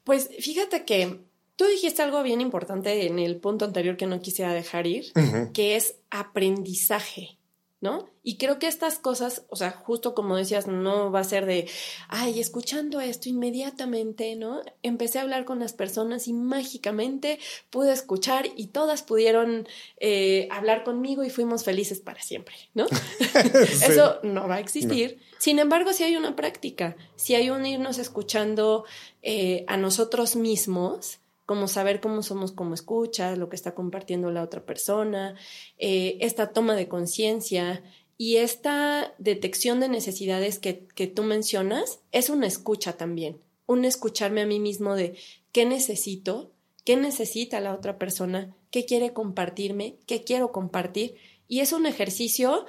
[0.03, 1.21] Pues fíjate que
[1.61, 5.13] Tú dijiste algo bien importante en el punto anterior que no quisiera dejar ir,
[5.53, 7.37] que es aprendizaje.
[7.81, 8.07] ¿No?
[8.23, 11.67] Y creo que estas cosas, o sea, justo como decías, no va a ser de,
[12.07, 14.61] ay, escuchando esto inmediatamente, ¿no?
[14.83, 17.39] Empecé a hablar con las personas y mágicamente
[17.71, 19.67] pude escuchar y todas pudieron
[19.97, 22.85] eh, hablar conmigo y fuimos felices para siempre, ¿no?
[23.53, 25.19] Eso no va a existir.
[25.39, 28.85] Sin embargo, si hay una práctica, si hay un irnos escuchando
[29.23, 34.43] eh, a nosotros mismos, como saber cómo somos como escuchas, lo que está compartiendo la
[34.43, 35.35] otra persona,
[35.77, 37.83] eh, esta toma de conciencia
[38.17, 44.41] y esta detección de necesidades que, que tú mencionas es una escucha también, un escucharme
[44.41, 45.17] a mí mismo de
[45.51, 46.51] qué necesito,
[46.85, 51.15] qué necesita la otra persona, qué quiere compartirme, qué quiero compartir.
[51.47, 52.65] Y es un ejercicio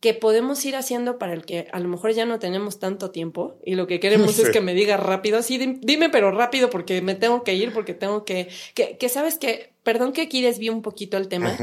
[0.00, 3.58] que podemos ir haciendo para el que a lo mejor ya no tenemos tanto tiempo
[3.64, 7.14] y lo que queremos es que me diga rápido, sí, dime pero rápido porque me
[7.14, 11.16] tengo que ir, porque tengo que, que, sabes que, perdón que aquí desvío un poquito
[11.16, 11.56] el tema,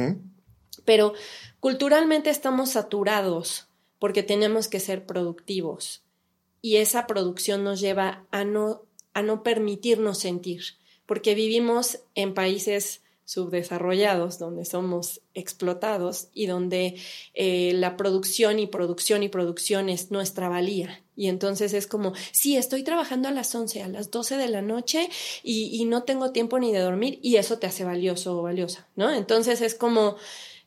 [0.85, 1.13] pero
[1.59, 3.67] culturalmente estamos saturados
[3.99, 6.03] porque tenemos que ser productivos
[6.61, 10.63] y esa producción nos lleva a no, a no permitirnos sentir,
[11.05, 16.95] porque vivimos en países subdesarrollados, donde somos explotados y donde
[17.33, 21.01] eh, la producción y producción y producción es nuestra valía.
[21.15, 24.61] Y entonces es como, sí, estoy trabajando a las 11, a las 12 de la
[24.61, 25.09] noche
[25.43, 29.13] y, no tengo tiempo ni de dormir y eso te hace valioso o valiosa, ¿no?
[29.13, 30.15] Entonces es como,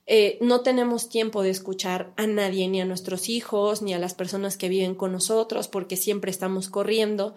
[0.07, 4.14] eh, no tenemos tiempo de escuchar a nadie, ni a nuestros hijos, ni a las
[4.14, 7.35] personas que viven con nosotros, porque siempre estamos corriendo.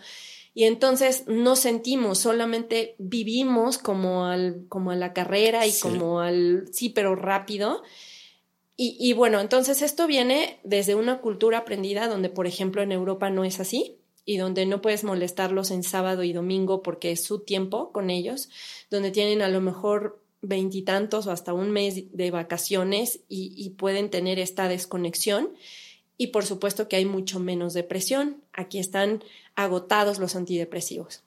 [0.53, 6.69] Y entonces no sentimos, solamente vivimos como, al, como a la carrera y como al
[6.71, 7.83] sí, pero rápido.
[8.75, 13.29] Y, y, bueno, entonces esto viene desde una cultura aprendida donde, por ejemplo, en Europa
[13.29, 17.39] no es así y donde no puedes molestarlos en sábado y domingo porque es su
[17.39, 18.49] tiempo con ellos,
[18.89, 24.09] donde tienen a lo mejor veintitantos o hasta un mes de vacaciones y, y pueden
[24.09, 25.49] tener esta desconexión
[26.19, 28.43] y por supuesto que hay mucho menos depresión.
[28.51, 29.23] Aquí están
[29.55, 31.23] agotados los antidepresivos.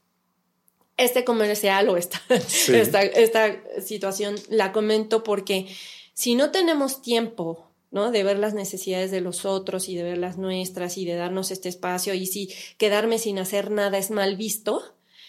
[0.99, 5.67] Este comercial o esta, esta, esta situación la comento porque
[6.13, 8.11] si no tenemos tiempo ¿no?
[8.11, 11.51] De ver las necesidades de los otros y de ver las nuestras y de darnos
[11.51, 14.83] este espacio y si quedarme sin hacer nada es mal visto,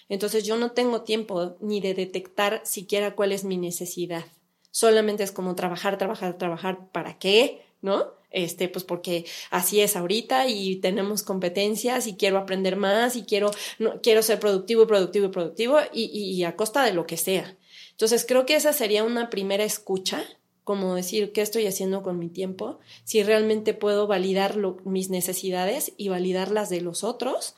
[0.08, 4.24] entonces yo no tengo tiempo ni de detectar siquiera cuál es mi necesidad.
[4.72, 7.62] Solamente es como trabajar, trabajar, trabajar, ¿para qué?
[7.82, 8.14] ¿No?
[8.34, 13.52] Este, pues porque así es ahorita y tenemos competencias y quiero aprender más y quiero,
[13.80, 17.16] no, quiero ser productivo y productivo y productivo y, y, a costa de lo que
[17.16, 17.58] sea.
[17.92, 20.26] Entonces creo que esa sería una primera escucha,
[20.64, 26.10] como decir qué estoy haciendo con mi tiempo, si realmente puedo validar mis necesidades y
[26.10, 27.56] validar las de los otros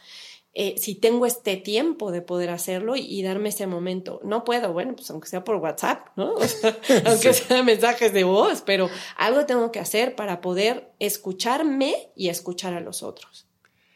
[0.58, 4.22] eh, si tengo este tiempo de poder hacerlo y, darme ese momento.
[4.24, 6.36] No puedo, bueno, pues aunque sea por WhatsApp, ¿no?
[7.06, 12.74] aunque sea mensajes de voz, pero algo tengo que hacer para poder escucharme y escuchar
[12.74, 13.48] a los otros.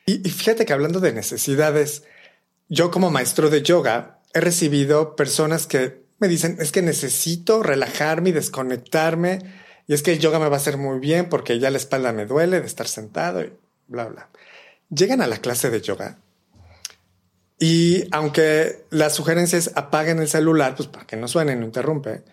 [0.06, 2.04] Y, y fíjate que hablando de necesidades,
[2.67, 8.32] yo como maestro de yoga he recibido personas que me dicen, es que necesito relajarme
[8.32, 9.39] y desconectarme.
[9.88, 12.12] Y es que el yoga me va a hacer muy bien porque ya la espalda
[12.12, 13.54] me duele de estar sentado y
[13.88, 14.30] bla, bla.
[14.89, 16.19] Llegan a la clase de yoga
[17.60, 22.24] y aunque la sugerencia es apaguen el celular, pues para que no suene, no interrumpe,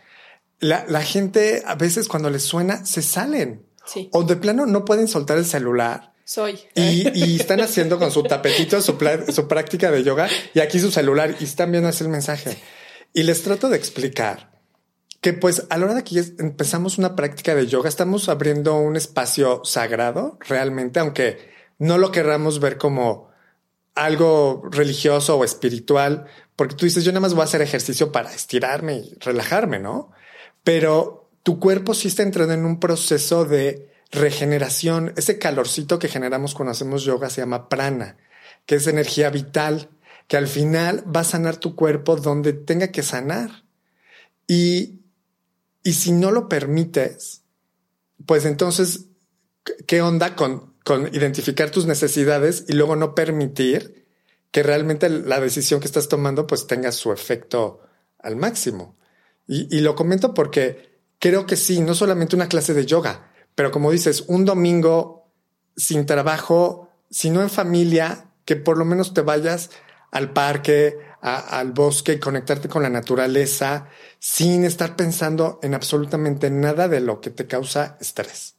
[0.61, 3.67] la, la gente a veces cuando les suena se salen.
[3.85, 4.09] Sí.
[4.13, 6.13] O de plano no pueden soltar el celular.
[6.25, 6.59] Soy.
[6.75, 10.91] Y, y están haciendo con su tapetito su, su, práctica de yoga y aquí su
[10.91, 12.57] celular y están viendo así el mensaje.
[13.13, 14.51] Y les trato de explicar
[15.21, 18.97] que pues a la hora de que empezamos una práctica de yoga estamos abriendo un
[18.97, 21.39] espacio sagrado realmente, aunque
[21.79, 23.31] no lo querramos ver como
[23.97, 28.33] algo religioso o espiritual, porque tú dices, yo nada más voy a hacer ejercicio para
[28.33, 30.13] estirarme y relajarme, ¿no?
[30.63, 35.13] Pero tu cuerpo sí está entrando en un proceso de regeneración.
[35.17, 38.17] Ese calorcito que generamos cuando hacemos yoga se llama prana,
[38.67, 39.89] que es energía vital,
[40.29, 43.65] que al final va a sanar tu cuerpo donde tenga que sanar.
[44.47, 45.01] Y,
[45.83, 47.43] y si no lo permites,
[48.27, 49.07] pues entonces,
[49.87, 54.07] ¿qué onda con con identificar tus necesidades y luego no permitir
[54.53, 57.81] que realmente la decisión que estás tomando pues tenga su efecto
[58.21, 58.97] al máximo.
[59.49, 63.91] Y, lo comento porque creo que sí, no solamente una clase de yoga, pero como
[63.91, 65.33] dices, un domingo
[65.77, 69.71] sin trabajo, sino en familia, que por lo menos te vayas
[70.13, 73.89] al parque, al bosque, conectarte con la naturaleza,
[74.21, 78.56] sin estar pensando en absolutamente nada de lo que te causa estrés.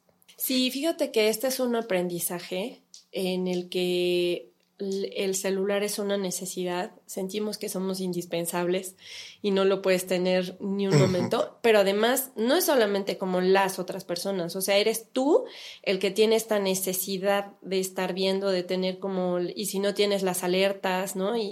[0.47, 2.81] Sí, fíjate que este es un aprendizaje
[3.11, 8.95] en el que el celular es una necesidad, sentimos que somos indispensables
[9.41, 13.77] y no lo puedes tener ni un momento, pero además no es solamente como las
[13.77, 15.43] otras personas, o sea, eres tú
[15.83, 20.23] el que tiene esta necesidad de estar viendo, de tener como, y si no tienes
[20.23, 21.35] las alertas, ¿no?
[21.35, 21.43] Y,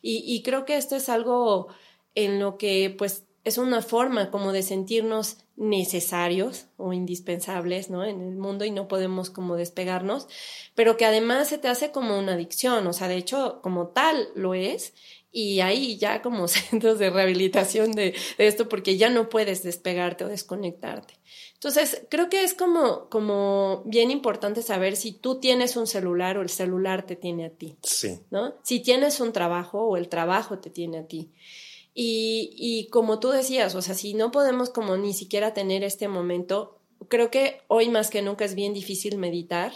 [0.00, 1.66] y, y creo que esto es algo
[2.14, 8.04] en lo que pues es una forma como de sentirnos necesarios o indispensables, ¿no?
[8.04, 10.28] En el mundo y no podemos como despegarnos,
[10.74, 14.28] pero que además se te hace como una adicción, o sea, de hecho, como tal
[14.34, 14.94] lo es,
[15.32, 20.24] y hay ya como centros de rehabilitación de, de esto porque ya no puedes despegarte
[20.24, 21.14] o desconectarte.
[21.54, 26.42] Entonces, creo que es como, como bien importante saber si tú tienes un celular o
[26.42, 27.76] el celular te tiene a ti.
[27.84, 28.18] Sí.
[28.30, 28.54] ¿No?
[28.64, 31.30] Si tienes un trabajo o el trabajo te tiene a ti.
[31.94, 36.08] Y, y como tú decías, o sea, si no podemos como ni siquiera tener este
[36.08, 36.78] momento,
[37.08, 39.72] creo que hoy más que nunca es bien difícil meditar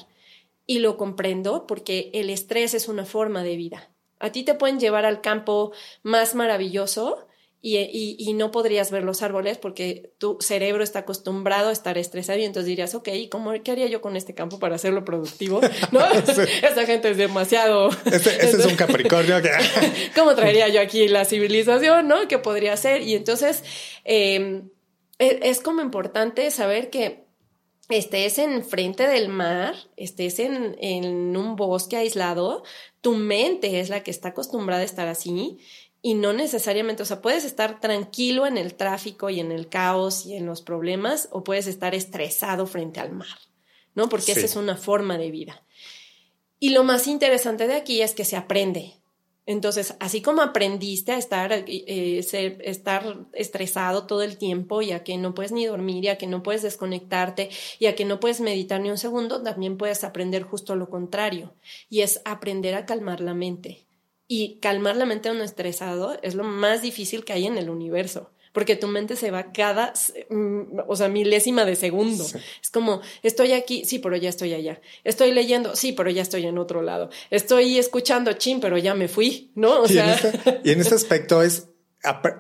[0.67, 3.91] y lo comprendo porque el estrés es una forma de vida.
[4.19, 7.26] A ti te pueden llevar al campo más maravilloso
[7.69, 12.45] y, no podrías ver los árboles porque tu cerebro está acostumbrado a estar estresado y
[12.45, 15.61] entonces dirías, ok, ¿cómo, ¿qué haría yo con este campo para hacerlo productivo?
[15.91, 16.05] ¿No?
[16.07, 17.89] Esta gente es demasiado...
[18.05, 19.51] Este, este es un Capricornio que...
[20.15, 22.07] ¿Cómo traería yo aquí la civilización?
[22.07, 22.29] ¿No?
[22.29, 23.03] ¿Qué podría ser?
[23.03, 23.65] Y entonces
[24.05, 24.71] em,
[25.19, 27.25] e, es, como importante saber que
[27.89, 32.63] estés en frente del mar, estés en, en un bosque aislado,
[33.01, 35.59] tu mente es la que está acostumbrada a estar así
[36.07, 40.25] y no necesariamente, o sea, puedes estar tranquilo en el tráfico y en el caos
[40.25, 43.37] y en los problemas o puedes estar estresado frente al mar,
[43.97, 44.09] ¿no?
[44.09, 45.65] Porque esa es una forma de vida.
[46.61, 49.01] Y lo más interesante de aquí es que se aprende.
[49.47, 52.21] Entonces, así como aprendiste a estar, eh,
[52.61, 56.29] estar estresado todo el tiempo y a que no puedes ni dormir y a que
[56.29, 60.45] no puedes desconectarte y a que no puedes meditar ni un segundo, también puedes aprender
[60.45, 61.57] justo lo contrario
[61.91, 63.86] y es aprender a calmar la mente
[64.29, 67.71] y calmar la mente de un estresado es lo más difícil que hay en el
[67.71, 69.93] universo, porque tu mente se va cada,
[70.31, 72.25] mm, o sea, milésima de segundo.
[72.63, 74.81] Es como, estoy aquí, sí, pero ya estoy allá.
[75.05, 77.11] Estoy leyendo, sí, pero ya estoy en otro lado.
[77.31, 79.83] Estoy escuchando, chin, pero ya me fui, ¿no?
[79.83, 80.15] O sea...
[80.15, 81.69] Este, y, en este aspecto es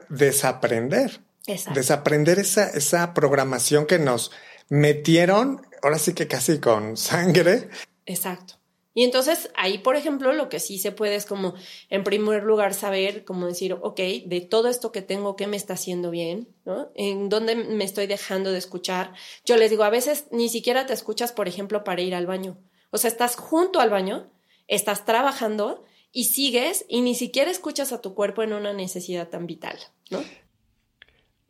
[0.08, 1.20] desaprender.
[1.46, 1.78] Exacto.
[1.78, 4.32] Desaprender esa, esa programación que nos
[4.68, 7.68] metieron, ahora sí que casi con sangre.
[8.04, 8.54] Exacto.
[8.96, 11.52] Y entonces ahí, por ejemplo, lo que sí se puede es como,
[11.90, 15.74] en primer lugar, saber, como decir, ok, de todo esto que tengo, ¿qué me está
[15.74, 16.48] haciendo bien?
[16.94, 19.12] ¿En dónde me estoy dejando de escuchar?
[19.44, 22.56] Yo les digo, a veces ni siquiera te escuchas, por ejemplo, para ir al baño.
[22.88, 24.30] O sea, estás junto al baño,
[24.66, 29.46] estás trabajando y sigues y ni siquiera escuchas a tu cuerpo en una necesidad tan
[29.46, 29.76] vital,
[30.08, 30.24] ¿no?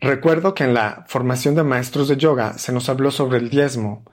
[0.00, 4.04] Recuerdo que en la formación de maestros de yoga se nos habló sobre el diezmo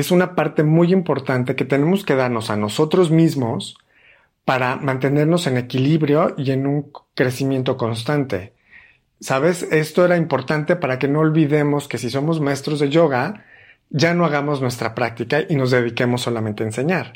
[0.00, 3.76] es una parte muy importante que tenemos que darnos a nosotros mismos
[4.44, 8.54] para mantenernos en equilibrio y en un crecimiento constante.
[9.20, 9.62] ¿Sabes?
[9.70, 13.44] Esto era importante para que no olvidemos que si somos maestros de yoga,
[13.90, 17.12] ya no hagamos nuestra práctica y nos dediquemos solamente a enseñar.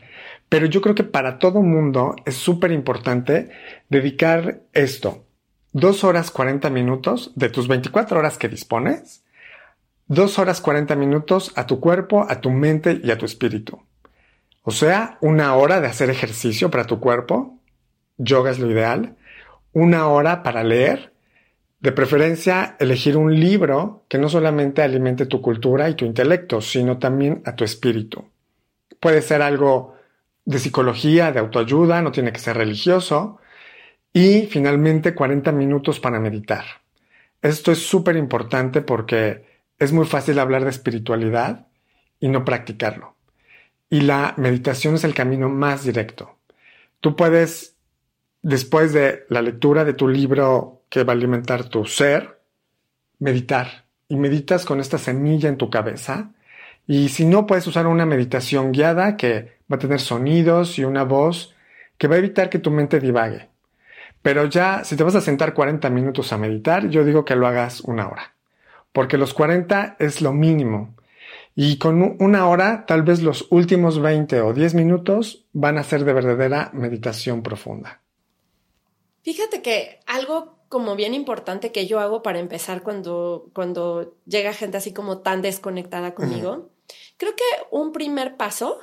[0.48, 3.48] Pero yo creo que para todo mundo es súper importante
[3.88, 5.24] dedicar esto,
[5.72, 9.24] dos horas 40 minutos de tus 24 horas que dispones,
[10.08, 13.82] Dos horas 40 minutos a tu cuerpo, a tu mente y a tu espíritu.
[14.62, 17.58] O sea, una hora de hacer ejercicio para tu cuerpo,
[18.16, 19.16] yoga es lo ideal,
[19.72, 21.12] una hora para leer,
[21.80, 26.98] de preferencia elegir un libro que no solamente alimente tu cultura y tu intelecto, sino
[26.98, 28.30] también a tu espíritu.
[29.00, 29.96] Puede ser algo
[30.44, 33.38] de psicología, de autoayuda, no tiene que ser religioso.
[34.12, 36.64] Y finalmente 40 minutos para meditar.
[37.42, 39.45] Esto es súper importante porque
[39.78, 41.66] es muy fácil hablar de espiritualidad
[42.18, 43.14] y no practicarlo.
[43.90, 46.38] Y la meditación es el camino más directo.
[47.00, 47.76] Tú puedes,
[48.42, 52.40] después de la lectura de tu libro que va a alimentar tu ser,
[53.18, 53.84] meditar.
[54.08, 56.30] Y meditas con esta semilla en tu cabeza.
[56.86, 61.02] Y si no, puedes usar una meditación guiada que va a tener sonidos y una
[61.02, 61.54] voz
[61.98, 63.48] que va a evitar que tu mente divague.
[64.22, 67.46] Pero ya, si te vas a sentar 40 minutos a meditar, yo digo que lo
[67.46, 68.35] hagas una hora
[68.96, 70.96] porque los 40 es lo mínimo.
[71.54, 76.06] Y con una hora, tal vez los últimos 20 o 10 minutos van a ser
[76.06, 78.00] de verdadera meditación profunda.
[79.22, 84.78] Fíjate que algo como bien importante que yo hago para empezar cuando, cuando llega gente
[84.78, 86.70] así como tan desconectada conmigo,
[87.18, 88.78] creo que un primer paso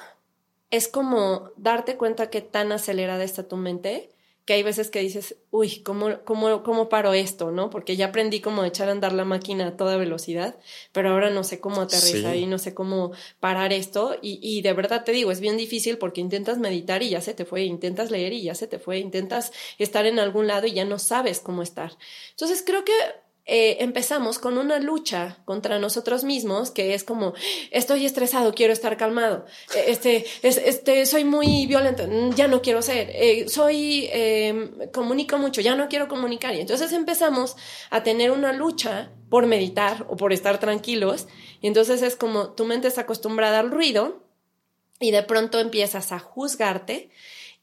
[0.69, 4.12] es como darte cuenta que tan acelerada está tu mente
[4.45, 7.51] que hay veces que dices, uy, ¿cómo, cómo, cómo paro esto?
[7.51, 7.69] ¿No?
[7.69, 10.57] Porque ya aprendí cómo echar a andar la máquina a toda velocidad,
[10.91, 14.17] pero ahora no sé cómo aterrizar y no sé cómo parar esto.
[14.21, 17.33] Y, y de verdad te digo, es bien difícil porque intentas meditar y ya se
[17.33, 20.73] te fue, intentas leer y ya se te fue, intentas estar en algún lado y
[20.73, 21.97] ya no sabes cómo estar.
[22.31, 22.93] Entonces creo que
[23.45, 27.33] eh, empezamos con una lucha contra nosotros mismos que es como
[27.71, 32.81] estoy estresado, quiero estar calmado, eh, este, este, soy muy violento, mm, ya no quiero
[32.81, 36.55] ser, eh, soy, em, comunico mucho, ya no quiero comunicar.
[36.55, 37.57] Y entonces empezamos
[37.89, 41.27] a tener una lucha por meditar o por estar tranquilos.
[41.59, 44.23] Y entonces es como tu mente está acostumbrada al ruido
[44.99, 47.09] y de pronto empiezas a juzgarte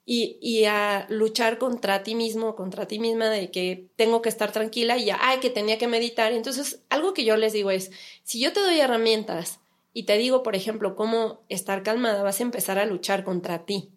[0.04, 4.96] y, a luchar contra ti mismo, contra ti misma, de que tengo que estar tranquila
[4.96, 6.32] y ya, ay, que tenía que meditar.
[6.32, 7.90] Entonces, algo que yo les digo es,
[8.24, 9.60] si yo te doy herramientas
[9.92, 13.90] y te digo, por ejemplo, cómo estar calmada, vas a empezar a luchar contra ti.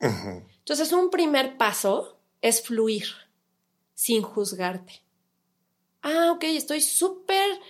[0.00, 3.04] Entonces, un primer paso es fluir
[3.94, 5.02] sin juzgarte.
[6.02, 7.60] Ah, ok, estoy súper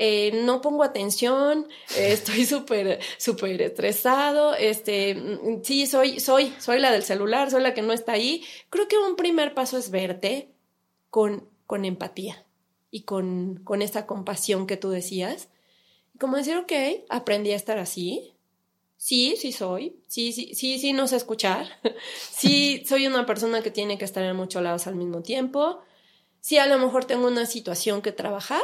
[0.00, 6.78] eh, no pongo atención, eh, estoy súper, súper estresado, este, mm, sí, soy, soy, soy
[6.78, 8.44] la del celular, soy la que no está ahí.
[8.70, 10.52] Creo que un primer paso es verte
[11.10, 12.46] con, con empatía
[12.92, 15.48] y con, con esta compasión que tú decías.
[16.18, 16.72] Como decir, ok,
[17.08, 18.34] aprendí a estar así,
[19.00, 20.02] Sí, sí soy.
[20.08, 21.68] Sí, sí, sí, sí, no sé escuchar.
[22.32, 25.80] sí, soy una persona que tiene que estar en muchos lados al mismo tiempo.
[26.40, 28.60] Sí, a lo mejor tengo una situación que trabajar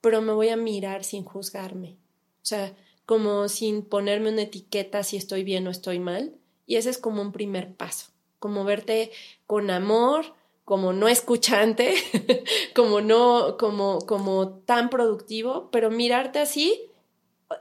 [0.00, 1.96] pero me voy a mirar sin juzgarme.
[2.42, 2.74] O sea,
[3.06, 6.34] como sin ponerme una etiqueta si estoy bien o estoy mal.
[6.66, 9.10] Y ese es como un primer paso, como verte
[9.46, 10.34] con amor,
[10.64, 11.94] como no escuchante,
[12.76, 16.90] como no, como, como tan productivo, pero mirarte así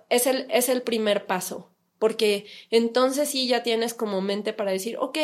[0.10, 4.98] es el, es el primer paso, porque entonces sí ya tienes como mente para decir,
[5.00, 5.18] ok,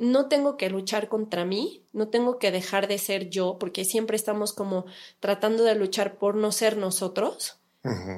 [0.00, 4.16] no tengo que luchar contra mí, no tengo que dejar de ser yo, porque siempre
[4.16, 4.86] estamos como
[5.20, 7.58] tratando de luchar por no ser nosotros,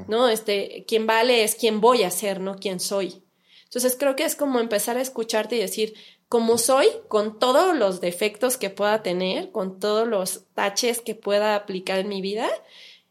[0.06, 0.28] ¿no?
[0.28, 3.24] Este, quien vale es quien voy a ser, no quien soy.
[3.64, 5.94] Entonces creo que es como empezar a escucharte y decir,
[6.28, 11.56] como soy, con todos los defectos que pueda tener, con todos los taches que pueda
[11.56, 12.48] aplicar en mi vida,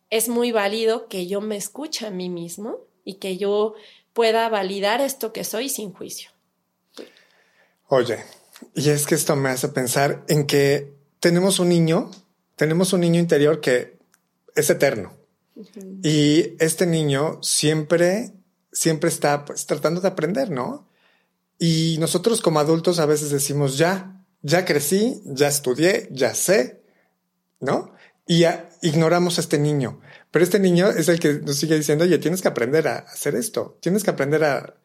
[0.10, 3.74] es muy válido que yo me escuche a mí mismo y que yo
[4.14, 6.32] pueda validar esto que soy sin juicio.
[7.90, 8.24] Oye,
[8.74, 12.12] y es que esto me hace pensar en que tenemos un niño,
[12.56, 13.98] tenemos un niño interior que
[14.56, 15.14] es eterno.
[16.02, 18.32] Y este niño siempre,
[18.72, 20.88] siempre está pues, tratando de aprender, ¿no?
[21.60, 26.82] Y nosotros como adultos a veces decimos, ya, ya crecí, ya estudié, ya sé,
[27.60, 27.94] ¿no?
[28.26, 28.46] Y
[28.82, 30.00] ignoramos a este niño.
[30.32, 33.36] Pero este niño es el que nos sigue diciendo, oye, tienes que aprender a hacer
[33.36, 34.76] esto, tienes que aprender a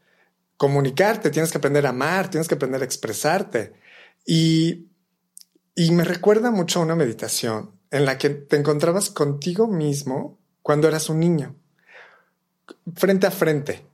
[0.56, 3.74] comunicarte, tienes que aprender a amar, tienes que aprender a expresarte.
[4.24, 4.86] Y,
[5.74, 10.88] y me recuerda mucho a una meditación en la que te encontrabas contigo mismo cuando
[10.88, 11.54] eras un niño,
[12.94, 13.86] frente a frente.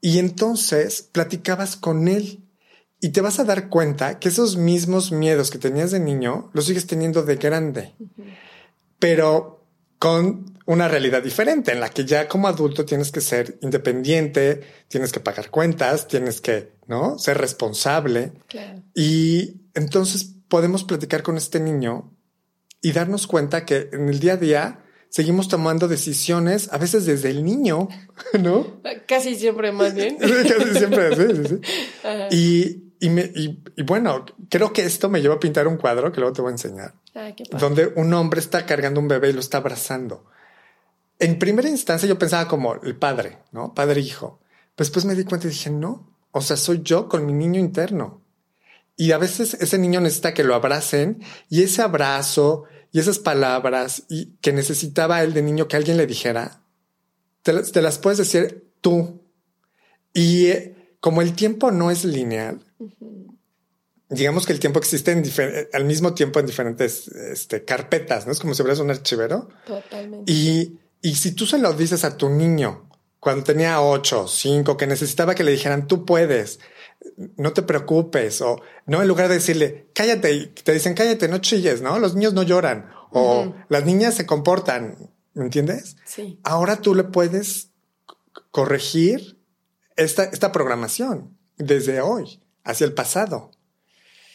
[0.00, 2.44] Y entonces platicabas con él
[3.00, 6.66] y te vas a dar cuenta que esos mismos miedos que tenías de niño los
[6.66, 7.94] sigues teniendo de grande,
[8.98, 9.64] pero
[9.98, 15.12] con una realidad diferente en la que ya como adulto tienes que ser independiente, tienes
[15.12, 17.18] que pagar cuentas, tienes que, ¿no?
[17.18, 18.32] Ser responsable.
[18.94, 22.12] Y entonces podemos platicar con este niño
[22.80, 27.30] y darnos cuenta que en el día a día seguimos tomando decisiones, a veces desde
[27.30, 27.88] el niño,
[28.40, 28.80] ¿no?
[29.06, 30.16] Casi siempre más bien.
[30.18, 31.60] Casi siempre, sí, sí.
[32.30, 36.10] Y, y, me, y, y, bueno, creo que esto me lleva a pintar un cuadro
[36.10, 36.94] que luego te voy a enseñar,
[37.50, 40.24] donde un hombre está cargando un bebé y lo está abrazando
[41.18, 43.74] en primera instancia yo pensaba como el padre, ¿no?
[43.74, 44.40] Padre hijo.
[44.74, 47.60] Pues después me di cuenta y dije, no, o sea, soy yo con mi niño
[47.60, 48.22] interno.
[48.96, 54.04] Y a veces ese niño necesita que lo abracen y ese abrazo y esas palabras
[54.08, 56.62] y que necesitaba él de niño que alguien le dijera,
[57.42, 59.20] te, las puedes decir tú.
[60.12, 62.60] Y eh, como el tiempo no es lineal,
[64.08, 65.24] digamos que el tiempo existe en
[65.72, 68.32] al mismo tiempo en diferentes este, carpetas, ¿no?
[68.32, 69.48] Es como si fueras un archivero.
[69.66, 70.30] Totalmente.
[70.32, 72.88] Y y si tú se lo dices a tu niño
[73.20, 76.60] cuando tenía ocho, cinco, que necesitaba que le dijeran, tú puedes,
[77.36, 81.82] no te preocupes, o no, en lugar de decirle, cállate, te dicen, cállate, no chilles,
[81.82, 81.98] ¿no?
[81.98, 85.98] Los niños no lloran, o las niñas se comportan, ¿me entiendes?
[86.06, 86.40] Sí.
[86.42, 87.68] Ahora tú le puedes
[88.50, 89.38] corregir
[89.96, 93.50] esta, esta programación desde hoy hacia el pasado.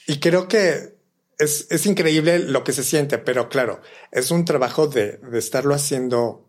[0.05, 0.99] Y creo que
[1.39, 5.74] es, es increíble lo que se siente, pero claro, es un trabajo de, de estarlo
[5.74, 6.45] haciendo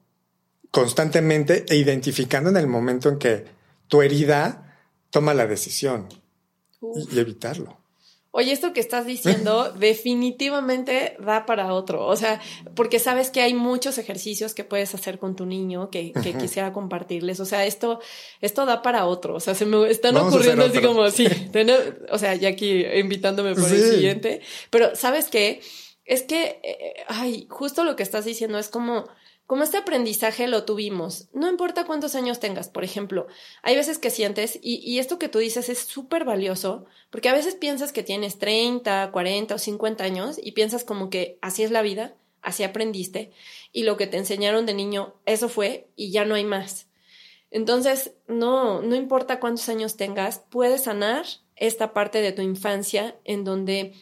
[0.70, 3.44] constantemente e identificando en el momento en que
[3.88, 4.78] tu herida
[5.10, 6.08] toma la decisión
[6.80, 7.78] y, evitarlo.
[8.32, 12.06] Oye, esto que estás diciendo definitivamente da para otro.
[12.06, 12.40] O sea,
[12.76, 16.72] porque sabes que hay muchos ejercicios que puedes hacer con tu niño que, que quisiera
[16.72, 17.40] compartirles.
[17.40, 18.00] O sea, esto,
[18.40, 19.34] esto da para otro.
[19.34, 21.26] O sea, se me están ocurriendo así como, sí,
[22.12, 24.42] o sea, ya aquí invitándome por el siguiente.
[24.70, 25.60] Pero, ¿sabes qué?
[26.04, 29.08] Es que, eh, ay, justo lo que estás diciendo es como
[29.50, 33.26] como este aprendizaje lo tuvimos, no importa cuántos años tengas, por ejemplo,
[33.64, 37.56] hay veces que sientes, y, esto que tú dices es súper valioso, porque a veces
[37.56, 41.82] piensas que tienes 30, 40 o 50 años y piensas como que así es la
[41.82, 43.32] vida, así aprendiste,
[43.72, 46.86] y lo que te enseñaron de niño, eso fue, y ya no hay más.
[47.50, 51.26] Entonces, no, no importa cuántos años tengas, puedes sanar
[51.56, 53.94] esta parte de tu infancia en donde,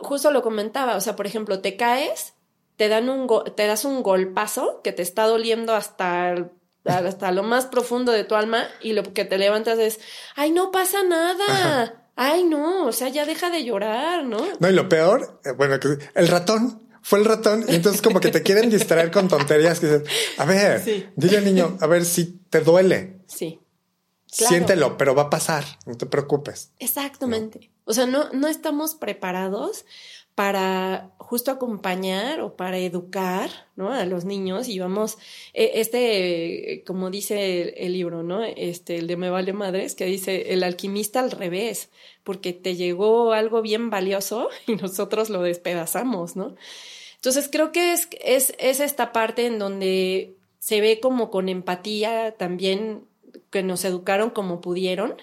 [0.00, 2.33] justo lo comentaba, o sea, por ejemplo, te caes
[2.76, 6.50] te dan un te das un golpazo que te está doliendo hasta
[6.84, 10.00] hasta lo más profundo de tu alma y lo que te levantas es,
[10.36, 12.00] ay, no pasa nada.
[12.16, 14.38] Ay, no, o sea, ya deja de llorar, ¿no?
[14.60, 15.76] No, y lo peor, eh, bueno,
[16.14, 19.86] el ratón fue el ratón y entonces como que te quieren distraer con tonterías que
[19.86, 20.08] dices,
[20.38, 23.18] a ver, dile al niño, a ver si te duele.
[23.26, 23.60] Sí.
[24.26, 26.72] Siéntelo, pero va a pasar, no te preocupes.
[26.78, 27.70] Exactamente.
[27.84, 29.84] O sea, no, no estamos preparados
[30.34, 33.92] para justo acompañar o para educar ¿no?
[33.92, 35.16] a los niños y vamos,
[35.52, 38.42] e, este, como dice el, libro, ¿no?
[38.44, 41.90] Este, el de Me vale madres, que dice el alquimista al revés,
[42.24, 46.56] porque te llegó algo bien valioso y nosotros lo despedazamos, ¿no?
[47.16, 52.32] Entonces creo que es, es, es esta parte en donde se ve como con empatía
[52.32, 53.04] también
[53.50, 55.14] que nos educaron como pudieron,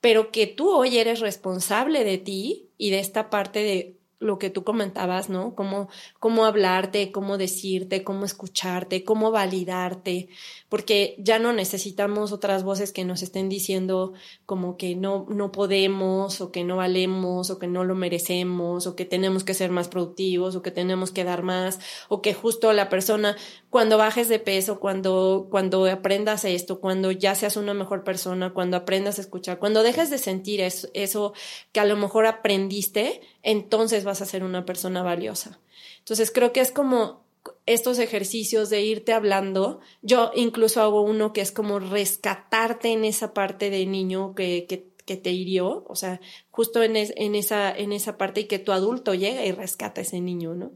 [0.00, 3.93] pero que tú hoy eres responsable de ti y de esta parte de
[4.24, 5.54] lo que tú comentabas, ¿no?
[5.54, 10.28] Cómo, cómo hablarte, cómo decirte, cómo escucharte, cómo validarte,
[10.70, 14.14] porque ya no necesitamos otras voces que nos estén diciendo
[14.46, 18.96] como que no, no podemos o que no valemos o que no lo merecemos o
[18.96, 22.72] que tenemos que ser más productivos o que tenemos que dar más o que justo
[22.72, 23.36] la persona
[23.68, 28.76] cuando bajes de peso, cuando, cuando aprendas esto, cuando ya seas una mejor persona, cuando
[28.76, 31.34] aprendas a escuchar, cuando dejes de sentir eso, eso
[31.72, 35.60] que a lo mejor aprendiste, entonces vas a ser una persona valiosa.
[36.00, 37.22] Entonces creo que es como
[37.66, 39.80] estos ejercicios de irte hablando.
[40.02, 44.86] Yo incluso hago uno que es como rescatarte en esa parte de niño que, que,
[45.04, 46.20] que te hirió, o sea,
[46.50, 50.04] justo en, en, esa, en esa parte y que tu adulto llega y rescata a
[50.04, 50.72] ese niño, ¿no?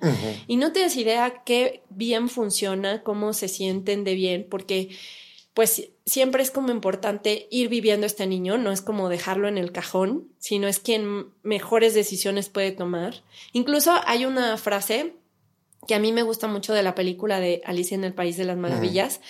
[0.46, 4.90] Y no te das idea qué bien funciona, cómo se sienten de bien, porque
[5.58, 9.72] pues siempre es como importante ir viviendo este niño, no es como dejarlo en el
[9.72, 13.24] cajón, sino es quien mejores decisiones puede tomar.
[13.52, 15.16] Incluso hay una frase
[15.88, 18.44] que a mí me gusta mucho de la película de Alicia en el País de
[18.44, 19.20] las Maravillas,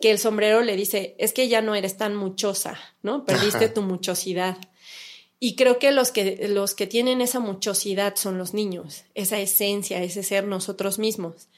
[0.00, 3.26] que el sombrero le dice, es que ya no eres tan muchosa, ¿no?
[3.26, 4.56] Perdiste tu muchosidad.
[5.38, 10.02] Y creo que los, que los que tienen esa muchosidad son los niños, esa esencia,
[10.02, 11.50] ese ser nosotros mismos.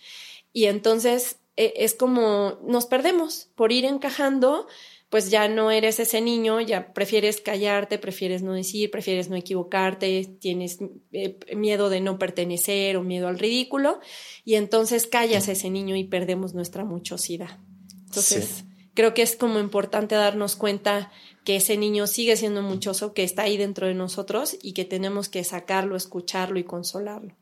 [0.53, 4.67] Y entonces e, es como nos perdemos por ir encajando
[5.09, 10.37] pues ya no eres ese niño, ya prefieres callarte, prefieres no decir, prefieres no equivocarte,
[10.41, 10.79] tienes
[11.13, 14.01] eh, miedo de no pertenecer o miedo al ridículo,
[14.45, 17.59] y entonces callas a ese niño y perdemos nuestra muchosidad.
[18.07, 21.13] Entonces, creo que es como importante darnos cuenta
[21.45, 25.29] que ese niño sigue siendo muchoso, que está ahí dentro de nosotros y que tenemos
[25.29, 27.37] que sacarlo, escucharlo y consolarlo.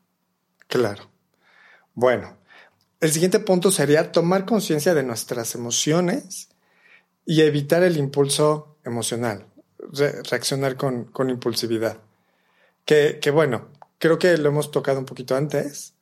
[0.67, 1.09] Claro.
[1.95, 2.37] Bueno,
[3.05, 6.49] el siguiente punto sería tomar conciencia de nuestras emociones
[7.23, 9.45] y evitar el impulso emocional,
[10.27, 11.99] reaccionar con, con impulsividad.
[12.83, 13.67] Que, que, bueno,
[13.99, 15.93] creo que lo hemos tocado un poquito antes,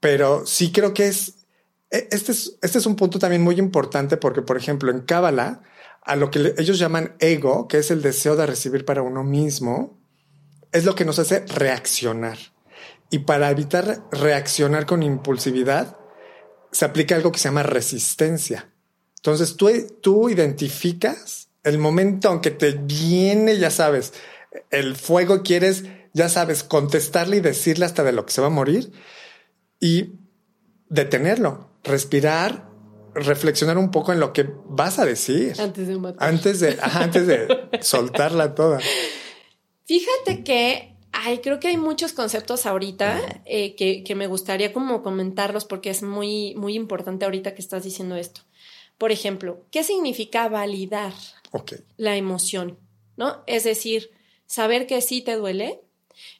[0.00, 1.46] pero sí creo que es,
[1.92, 5.62] e, este es, este es un punto también muy importante porque, por ejemplo, en Cábala,
[6.02, 9.96] a lo que ellos llaman ego, que es el deseo de recibir para uno mismo,
[10.72, 12.38] es lo que nos hace reaccionar.
[13.10, 15.99] Y para evitar reaccionar con impulsividad,
[16.72, 18.70] se aplica algo que se llama resistencia.
[19.16, 24.14] Entonces tú, tú identificas el momento en que te viene, ya sabes,
[24.70, 28.50] el fuego, quieres, ya sabes, contestarle y decirle hasta de lo que se va a
[28.50, 28.92] morir
[29.78, 30.14] y
[30.88, 32.68] detenerlo, respirar,
[33.14, 35.60] reflexionar un poco en lo que vas a decir.
[35.60, 36.28] Antes de matar.
[36.28, 37.48] Antes de, antes de
[37.80, 38.80] soltarla toda.
[39.84, 45.02] Fíjate que hay, creo que hay muchos conceptos ahorita eh, que, que, me gustaría como
[45.02, 48.42] comentarlos porque es muy, muy importante ahorita que estás diciendo esto.
[48.98, 51.12] Por ejemplo, ¿qué significa validar
[51.96, 52.78] la emoción?
[53.16, 53.42] ¿No?
[53.46, 54.10] Es decir,
[54.46, 55.80] saber que sí te duele,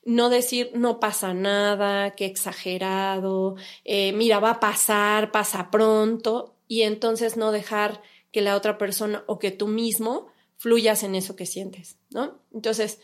[0.04, 6.82] no decir no pasa nada, qué exagerado, eh, mira, va a pasar, pasa pronto, y
[6.82, 11.46] entonces no dejar que la otra persona o que tú mismo fluyas en eso que
[11.46, 12.38] sientes, ¿no?
[12.52, 13.00] Entonces,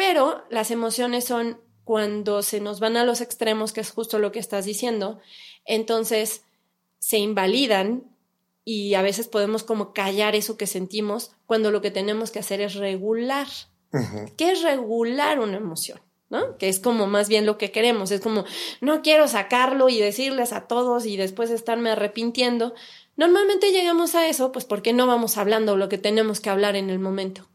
[0.00, 4.32] Pero las emociones son cuando se nos van a los extremos, que es justo lo
[4.32, 5.20] que estás diciendo,
[5.66, 6.42] entonces
[6.98, 8.04] se invalidan
[8.64, 12.62] y a veces podemos como callar eso que sentimos cuando lo que tenemos que hacer
[12.62, 13.46] es regular.
[14.38, 16.00] ¿Qué es regular una emoción?
[16.30, 16.56] ¿no?
[16.56, 18.46] Que es como más bien lo que queremos, es como
[18.80, 22.72] no quiero sacarlo y decirles a todos y después estarme arrepintiendo.
[23.18, 26.88] Normalmente llegamos a eso, pues porque no vamos hablando lo que tenemos que hablar en
[26.88, 27.49] el momento.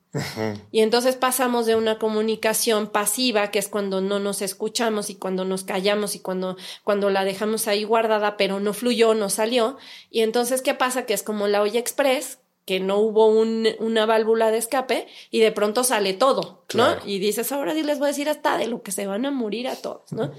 [0.71, 5.45] Y entonces pasamos de una comunicación pasiva, que es cuando no nos escuchamos y cuando
[5.45, 9.77] nos callamos y cuando, cuando la dejamos ahí guardada, pero no fluyó, no salió.
[10.09, 11.05] Y entonces, ¿qué pasa?
[11.05, 15.51] Que es como la olla express, que no hubo una válvula de escape y de
[15.51, 16.95] pronto sale todo, ¿no?
[17.05, 19.31] Y dices, ahora sí les voy a decir hasta de lo que se van a
[19.31, 20.31] morir a todos, ¿no?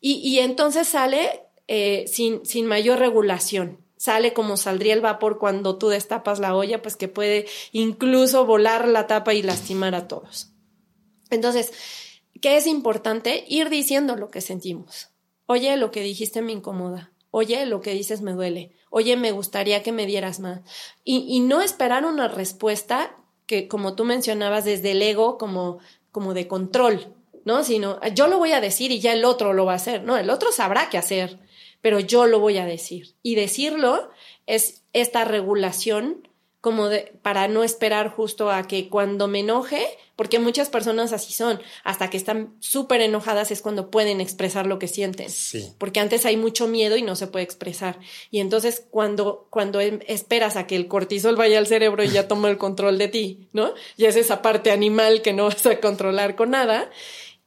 [0.00, 5.78] y, y, entonces sale eh, sin, sin mayor regulación sale como saldría el vapor cuando
[5.78, 10.50] tú destapas la olla, pues que puede incluso volar la tapa y lastimar a todos.
[11.30, 11.70] Entonces,
[12.40, 13.44] ¿qué es importante?
[13.46, 15.10] Ir diciendo lo que sentimos.
[15.46, 17.12] Oye, lo que dijiste me incomoda.
[17.30, 18.72] Oye, lo que dices me duele.
[18.90, 20.62] Oye, me gustaría que me dieras más.
[21.04, 25.78] Y, y no esperar una respuesta que, como tú mencionabas, desde el ego, como,
[26.10, 27.62] como de control, ¿no?
[27.62, 30.02] Sino, yo lo voy a decir y ya el otro lo va a hacer.
[30.02, 31.38] No, el otro sabrá qué hacer
[31.82, 33.14] pero yo lo voy a decir.
[33.22, 34.10] Y decirlo
[34.46, 36.26] es esta regulación
[36.62, 41.32] como de, para no esperar justo a que cuando me enoje, porque muchas personas así
[41.32, 45.28] son, hasta que están súper enojadas es cuando pueden expresar lo que sienten.
[45.28, 45.72] Sí.
[45.78, 47.98] Porque antes hay mucho miedo y no se puede expresar.
[48.30, 52.28] Y entonces cuando, cuando em, esperas a que el cortisol vaya al cerebro y ya
[52.28, 53.74] toma el control de ti, ¿no?
[53.96, 56.90] Y es esa parte animal que no vas a controlar con nada.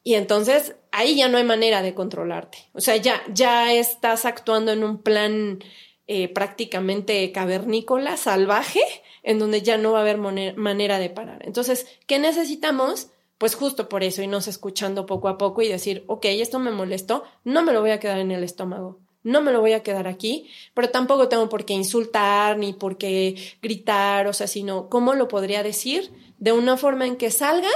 [0.03, 2.57] Y entonces ahí ya no hay manera de controlarte.
[2.73, 5.59] O sea, ya, ya estás actuando en un plan
[6.07, 8.79] eh, prácticamente cavernícola, salvaje,
[9.21, 11.45] en donde ya no va a haber manera de parar.
[11.45, 13.09] Entonces, ¿qué necesitamos?
[13.37, 17.25] Pues justo por eso, irnos escuchando poco a poco y decir, ok, esto me molestó,
[17.43, 20.07] no me lo voy a quedar en el estómago, no me lo voy a quedar
[20.07, 25.13] aquí, pero tampoco tengo por qué insultar ni por qué gritar, o sea, sino cómo
[25.13, 27.69] lo podría decir de una forma en que salga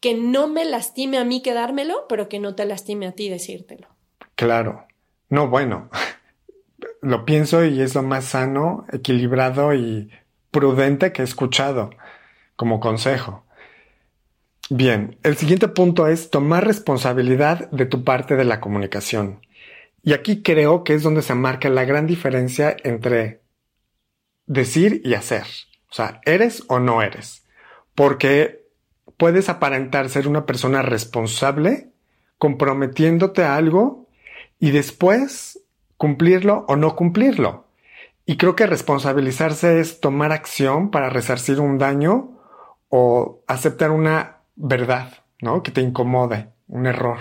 [0.00, 3.88] que no me lastime a mí quedármelo, pero que no te lastime a ti decírtelo.
[4.34, 4.86] Claro.
[5.28, 5.90] No, bueno,
[7.02, 10.10] lo pienso y es lo más sano, equilibrado y
[10.50, 11.90] prudente que he escuchado
[12.56, 13.44] como consejo.
[14.70, 19.40] Bien, el siguiente punto es tomar responsabilidad de tu parte de la comunicación.
[20.02, 23.42] Y aquí creo que es donde se marca la gran diferencia entre
[24.46, 25.44] decir y hacer.
[25.90, 27.44] O sea, eres o no eres.
[27.94, 28.59] Porque
[29.20, 31.90] puedes aparentar ser una persona responsable,
[32.38, 34.08] comprometiéndote a algo
[34.58, 35.60] y después
[35.98, 37.66] cumplirlo o no cumplirlo.
[38.24, 42.40] Y creo que responsabilizarse es tomar acción para resarcir un daño
[42.88, 45.12] o aceptar una verdad,
[45.42, 45.62] ¿no?
[45.62, 47.18] Que te incomode, un error.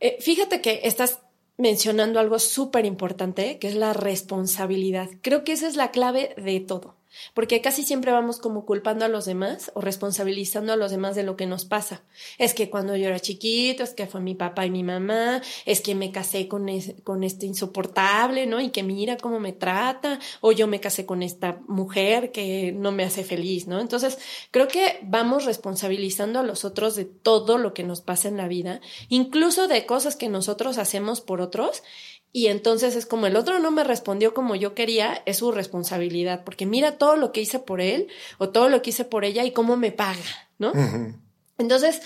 [0.00, 1.20] Eh, fíjate que estás
[1.58, 5.08] mencionando algo súper importante, que es la responsabilidad.
[5.22, 6.96] Creo que esa es la clave de todo.
[7.34, 11.22] Porque casi siempre vamos como culpando a los demás o responsabilizando a los demás de
[11.22, 12.02] lo que nos pasa.
[12.38, 15.80] Es que cuando yo era chiquito, es que fue mi papá y mi mamá, es
[15.80, 16.68] que me casé con,
[17.04, 18.60] con este insoportable, ¿no?
[18.60, 22.92] Y que mira cómo me trata, o yo me casé con esta mujer que no
[22.92, 23.80] me hace feliz, ¿no?
[23.80, 24.18] Entonces,
[24.50, 28.48] creo que vamos responsabilizando a los otros de todo lo que nos pasa en la
[28.48, 31.82] vida, incluso de cosas que nosotros hacemos por otros
[32.32, 36.44] y entonces es como el otro no me respondió como yo quería, es su responsabilidad,
[36.44, 38.08] porque mira todo lo que hice por él
[38.38, 40.72] o todo lo que hice por ella y cómo me paga, ¿no?
[41.58, 42.00] Entonces,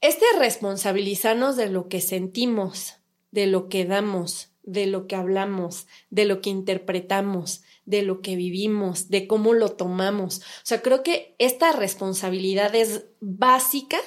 [0.00, 2.94] este responsabilizarnos de lo que sentimos,
[3.30, 8.36] de lo que damos, de lo que hablamos, de lo que interpretamos, de lo que
[8.36, 10.38] vivimos, de cómo lo tomamos.
[10.38, 13.98] O sea, creo que esta responsabilidad es básica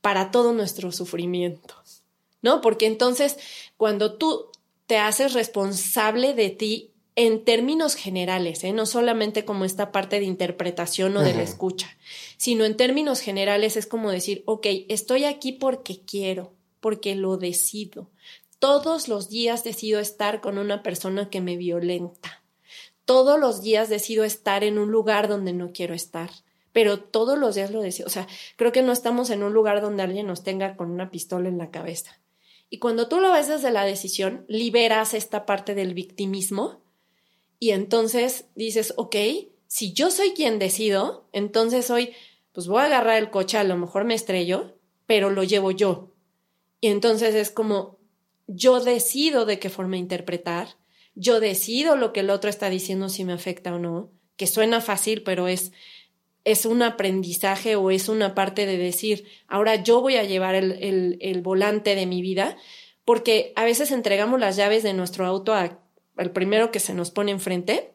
[0.00, 1.74] para todo nuestro sufrimiento,
[2.42, 2.60] ¿no?
[2.60, 3.38] Porque entonces,
[3.76, 4.50] cuando tú
[4.86, 8.72] te haces responsable de ti en términos generales, ¿eh?
[8.72, 11.96] no solamente como esta parte de interpretación o de la escucha,
[12.36, 18.10] sino en términos generales es como decir, ok, estoy aquí porque quiero, porque lo decido.
[18.58, 22.42] Todos los días decido estar con una persona que me violenta.
[23.04, 26.30] Todos los días decido estar en un lugar donde no quiero estar.
[26.72, 28.06] Pero todos los días lo decido.
[28.06, 28.26] O sea,
[28.56, 31.58] creo que no estamos en un lugar donde alguien nos tenga con una pistola en
[31.58, 32.18] la cabeza.
[32.74, 36.82] Y cuando tú lo ves desde la decisión, liberas esta parte del victimismo
[37.60, 39.14] y entonces dices, ok,
[39.68, 42.14] si yo soy quien decido, entonces hoy,
[42.50, 46.16] pues voy a agarrar el coche, a lo mejor me estrello, pero lo llevo yo.
[46.80, 48.00] Y entonces es como,
[48.48, 50.70] yo decido de qué forma interpretar,
[51.14, 54.80] yo decido lo que el otro está diciendo si me afecta o no, que suena
[54.80, 55.70] fácil, pero es
[56.44, 61.18] es un aprendizaje o es una parte de decir, ahora yo voy a llevar el,
[61.20, 62.56] el, volante de mi vida,
[63.04, 67.32] porque a veces entregamos las llaves de nuestro auto al primero que se nos pone
[67.32, 67.94] enfrente.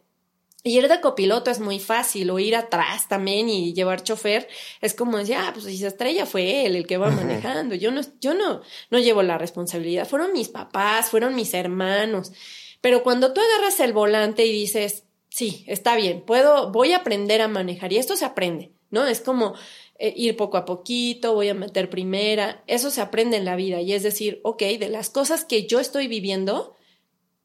[0.62, 4.50] Y ir de copiloto es muy fácil, o ir atrás también y llevar chofer
[4.82, 7.76] es como decir, ah, pues si se estrella fue él el que va manejando.
[7.76, 10.06] Yo no, yo no, no llevo la responsabilidad.
[10.06, 12.34] Fueron mis papás, fueron mis hermanos.
[12.82, 17.42] Pero cuando tú agarras el volante y dices, sí, está bien, puedo, voy a aprender
[17.42, 19.06] a manejar y esto se aprende, ¿no?
[19.06, 19.54] Es como
[19.98, 23.82] eh, ir poco a poquito, voy a meter primera, eso se aprende en la vida
[23.82, 26.76] y es decir, ok, de las cosas que yo estoy viviendo,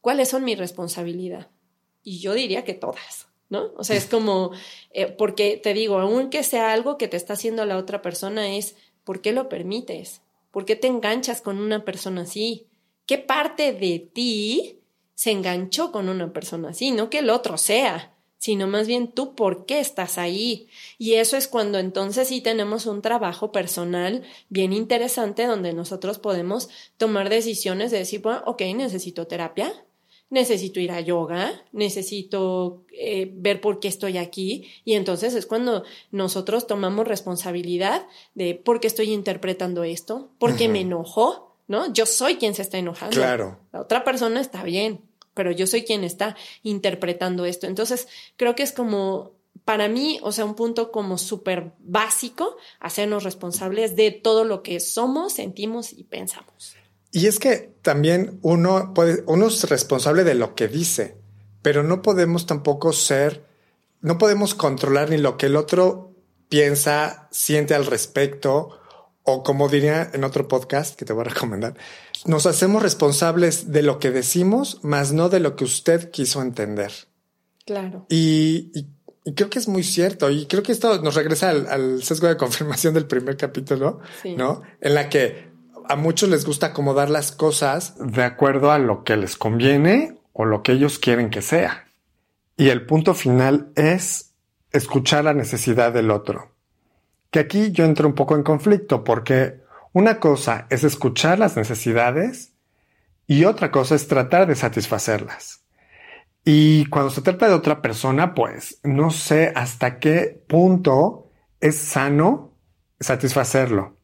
[0.00, 1.50] ¿cuáles son mi responsabilidad?
[2.02, 3.28] Y yo diría que todas.
[3.50, 3.72] ¿No?
[3.76, 4.52] O sea, es como,
[4.90, 8.74] eh, porque te digo, aunque sea algo que te está haciendo la otra persona, es,
[9.04, 10.22] ¿por qué lo permites?
[10.50, 12.66] ¿Por qué te enganchas con una persona así?
[13.06, 14.80] ¿Qué parte de ti
[15.14, 19.34] se enganchó con una persona así, no que el otro sea, sino más bien tú
[19.34, 20.68] por qué estás ahí.
[20.98, 26.68] Y eso es cuando entonces sí tenemos un trabajo personal bien interesante donde nosotros podemos
[26.98, 29.72] tomar decisiones de decir, bueno, ok, necesito terapia,
[30.28, 34.68] necesito ir a yoga, necesito eh, ver por qué estoy aquí.
[34.84, 40.68] Y entonces es cuando nosotros tomamos responsabilidad de por qué estoy interpretando esto, por qué
[40.68, 41.92] me enojo, ¿no?
[41.92, 43.16] Yo soy quien se está enojando.
[43.16, 43.58] Claro.
[43.72, 45.00] La otra persona está bien,
[45.34, 47.66] pero yo soy quien está interpretando esto.
[47.66, 49.32] Entonces, creo que es como,
[49.64, 54.80] para mí, o sea, un punto como súper básico, hacernos responsables de todo lo que
[54.80, 56.76] somos, sentimos y pensamos.
[57.10, 61.16] Y es que también uno puede, uno es responsable de lo que dice,
[61.62, 63.44] pero no podemos tampoco ser,
[64.00, 66.12] no podemos controlar ni lo que el otro
[66.48, 68.80] piensa, siente al respecto
[69.24, 71.74] o como diría en otro podcast que te voy a recomendar,
[72.26, 76.92] nos hacemos responsables de lo que decimos, más no de lo que usted quiso entender.
[77.64, 78.06] Claro.
[78.10, 78.86] Y,
[79.34, 80.30] creo que es muy cierto.
[80.30, 84.00] Y creo que esto nos regresa al, sesgo de confirmación del primer capítulo,
[84.36, 84.62] ¿no?
[84.82, 85.48] En la que
[85.88, 90.44] a muchos les gusta acomodar las cosas de acuerdo a lo que les conviene o
[90.44, 91.86] lo que ellos quieren que sea.
[92.58, 94.32] Y el punto final es
[94.70, 96.53] escuchar la necesidad del otro
[97.34, 99.60] que aquí yo entro un poco en conflicto porque
[99.92, 102.54] una cosa es escuchar las necesidades
[103.26, 105.64] y otra cosa es tratar de satisfacerlas.
[106.44, 112.52] Y cuando se trata de otra persona, pues no sé hasta qué punto es sano
[113.00, 113.96] satisfacerlo.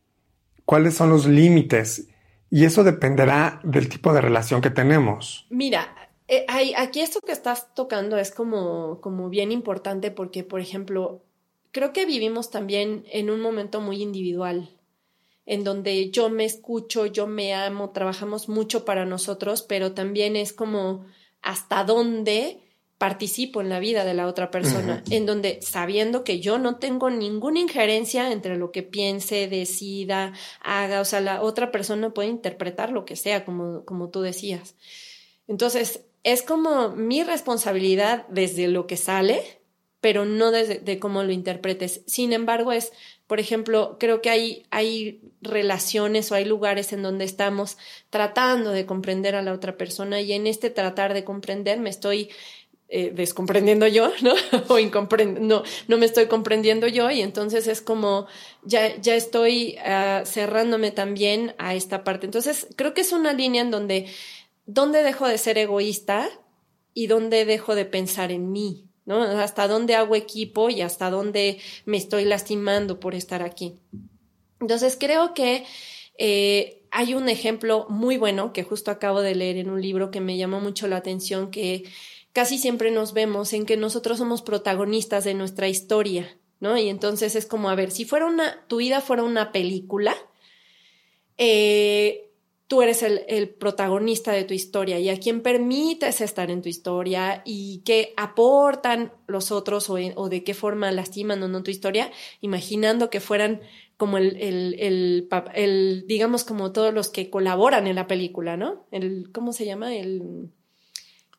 [0.64, 2.08] ¿Cuáles son los límites?
[2.50, 5.46] Y eso dependerá del tipo de relación que tenemos.
[5.50, 5.94] Mira,
[6.26, 11.22] eh, aquí esto que estás tocando es como, como bien importante porque, por ejemplo,
[11.72, 14.70] creo que vivimos también en un momento muy individual,
[15.46, 20.52] en donde yo me escucho, yo me amo, trabajamos mucho para nosotros, pero también es
[20.52, 21.06] como
[21.42, 22.60] hasta dónde
[22.98, 27.08] participo en la vida de la otra persona, en donde sabiendo que yo no tengo
[27.08, 32.92] ninguna injerencia entre lo que piense, decida, haga, o sea, la otra persona puede interpretar
[32.92, 34.74] lo que sea, como, como tú decías.
[35.48, 39.59] Entonces, es como mi responsabilidad desde lo que sale,
[40.00, 42.02] pero no de, cómo lo interpretes.
[42.06, 42.92] Sin embargo, es,
[43.26, 47.76] por ejemplo, creo que hay, hay relaciones o hay lugares en donde estamos
[48.08, 52.30] tratando de comprender a la otra persona y en este tratar de comprender me estoy
[52.92, 54.32] eh, descomprendiendo yo, ¿no?
[54.68, 54.78] o
[55.40, 58.26] no, no me estoy comprendiendo yo y entonces es como
[58.64, 62.26] ya, ya estoy ah, cerrándome también a esta parte.
[62.26, 64.06] Entonces, creo que es una línea en donde,
[64.66, 66.28] donde dejo de ser egoísta
[66.92, 71.96] y donde dejo de pensar en mí, Hasta dónde hago equipo y hasta dónde me
[71.96, 73.74] estoy lastimando por estar aquí.
[74.60, 75.64] Entonces creo que
[76.18, 80.20] eh, hay un ejemplo muy bueno que justo acabo de leer en un libro que
[80.20, 81.84] me llamó mucho la atención, que
[82.32, 86.76] casi siempre nos vemos en que nosotros somos protagonistas de nuestra historia, ¿no?
[86.76, 90.14] Y entonces es como, a ver, si fuera una, tu vida fuera una película,
[91.38, 92.29] eh,
[92.70, 97.42] tú eres el, protagonista de tu historia y a quien permites estar en tu historia
[97.44, 103.10] y qué aportan los otros o, de qué forma lastiman o no tu historia, imaginando
[103.10, 103.60] que fueran
[103.96, 108.86] como el, el, el, digamos, como todos los que colaboran en la película, ¿no?
[108.92, 109.96] El, ¿cómo se llama?
[109.96, 110.52] El,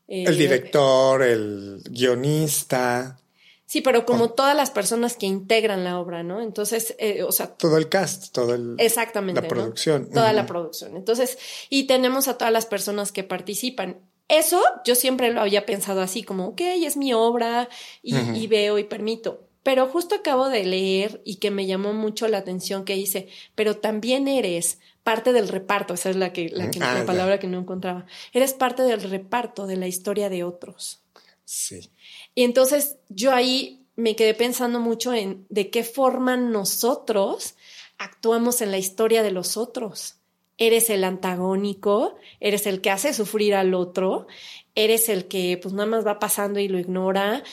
[0.10, 3.21] el director, el guionista.
[3.72, 6.42] Sí, pero como todas las personas que integran la obra, ¿no?
[6.42, 7.56] Entonces, eh, o sea...
[7.56, 8.76] Todo el cast, todo el...
[8.80, 9.42] Exactamente.
[9.42, 10.10] La producción.
[10.10, 10.98] Toda la producción.
[10.98, 11.38] Entonces,
[11.70, 14.02] y tenemos a todas las personas que participan.
[14.28, 17.70] Eso yo siempre lo había pensado así, como, ok, es mi obra
[18.04, 19.48] y, veo y permito.
[19.64, 23.78] Pero justo acabo de leer y que me llamó mucho la atención que dice, pero
[23.78, 27.60] también eres parte del reparto, esa es la, que, la, que, ah, palabra que no
[27.60, 28.06] encontraba.
[28.34, 31.02] Eres parte del reparto de la historia de otros.
[31.46, 31.90] Sí.
[32.36, 37.56] Y entonces yo ahí me quedé pensando mucho en de qué forma nosotros
[37.98, 40.16] actuamos en la historia de los otros.
[40.58, 44.28] Eres el antagónico, eres el que hace sufrir al otro,
[44.76, 47.44] eres el que pues nada más va pasando y lo ignora.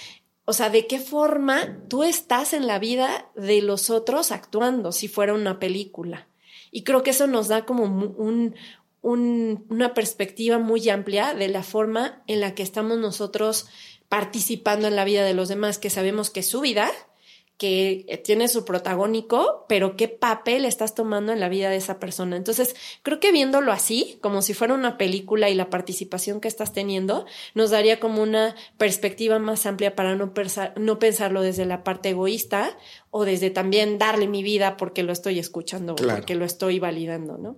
[0.45, 5.09] O sea, ¿de qué forma tú estás en la vida de los otros actuando si
[5.09, 6.29] fuera una película?
[6.71, 8.55] Y creo que eso nos da como un,
[9.03, 13.67] una perspectiva muy amplia de la forma en la que estamos nosotros
[14.09, 16.91] participando en la vida de los demás, que sabemos que es su vida,
[17.59, 22.37] que tiene su protagónico, pero qué papel estás tomando en la vida de esa persona.
[22.37, 26.73] Entonces, creo que viéndolo así, como si fuera una película y la participación que estás
[26.73, 30.33] teniendo, nos daría como una perspectiva más amplia para no,
[30.77, 32.79] no pensarlo desde la parte egoísta
[33.11, 37.39] o desde también darle mi vida porque lo estoy escuchando o porque lo estoy validando,
[37.39, 37.57] ¿no?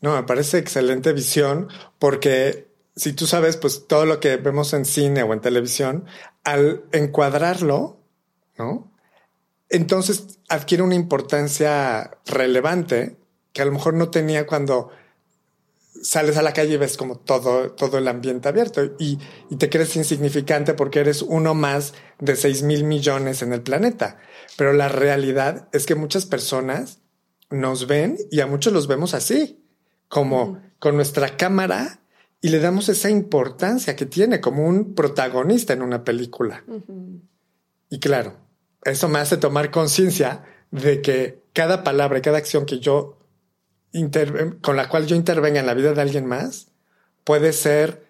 [0.00, 1.68] No, me parece excelente visión
[1.98, 2.69] porque
[3.00, 6.04] si tú sabes, pues todo lo que vemos en cine o en televisión,
[6.44, 7.98] al encuadrarlo,
[8.58, 8.92] ¿no?
[9.70, 13.16] Entonces adquiere una importancia relevante
[13.54, 14.90] que a lo mejor no tenía cuando
[16.02, 19.70] sales a la calle y ves como todo, todo el ambiente abierto y, y te
[19.70, 24.18] crees insignificante porque eres uno más de 6 mil millones en el planeta.
[24.58, 26.98] Pero la realidad es que muchas personas
[27.48, 29.64] nos ven y a muchos los vemos así,
[30.08, 31.99] como con nuestra cámara
[32.40, 36.64] y le damos esa importancia que tiene como un protagonista en una película.
[37.90, 38.36] Y claro,
[38.84, 43.18] eso me hace tomar conciencia de que cada palabra y cada acción que yo
[44.62, 46.68] con la cual yo intervenga en la vida de alguien más
[47.24, 48.06] puede ser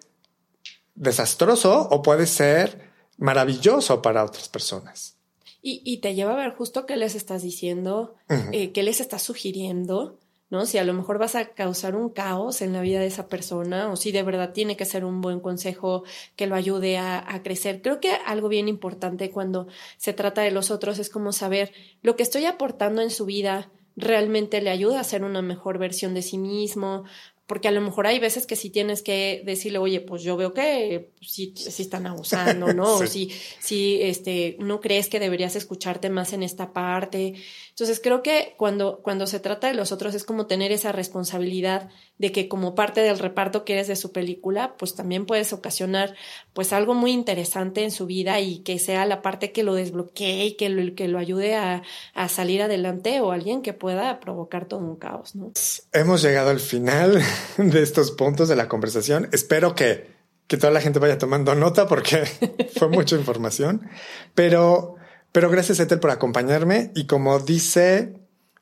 [0.95, 5.17] desastroso o puede ser maravilloso para otras personas.
[5.63, 8.15] Y, te lleva a ver justo qué les estás diciendo,
[8.51, 10.17] eh, qué les estás sugiriendo,
[10.51, 10.65] ¿no?
[10.65, 13.89] Si a lo mejor vas a causar un caos en la vida de esa persona
[13.91, 16.03] o si de verdad tiene que ser un buen consejo
[16.35, 17.81] que lo ayude a, crecer.
[17.81, 21.71] Creo que algo bien importante cuando se trata de los otros es como saber
[22.03, 26.13] lo que estoy aportando en su vida realmente le ayuda a ser una mejor versión
[26.13, 27.03] de sí mismo,
[27.51, 30.53] porque a lo mejor hay veces que si tienes que decirle, oye, pues yo veo
[30.53, 32.83] que si, si están abusando, ¿no?
[32.95, 33.29] O si,
[33.59, 37.33] si este, no crees que deberías escucharte más en esta parte.
[37.71, 41.89] Entonces creo que cuando, cuando se trata de los otros es como tener esa responsabilidad
[42.17, 46.15] de que como parte del reparto que eres de su película, pues también puedes ocasionar
[46.53, 50.45] pues algo muy interesante en su vida y que sea la parte que lo desbloquee
[50.45, 51.81] y que lo, que lo ayude a,
[52.13, 55.51] a salir adelante o alguien que pueda provocar todo un caos, ¿no?
[55.93, 57.23] Hemos llegado al final
[57.57, 59.29] de estos puntos de la conversación.
[59.31, 60.11] Espero que,
[60.47, 62.25] que toda la gente vaya tomando nota porque
[62.77, 63.89] fue mucha información,
[64.35, 64.97] pero
[65.31, 66.91] pero gracias, Ethel, por acompañarme.
[66.95, 68.13] Y como dice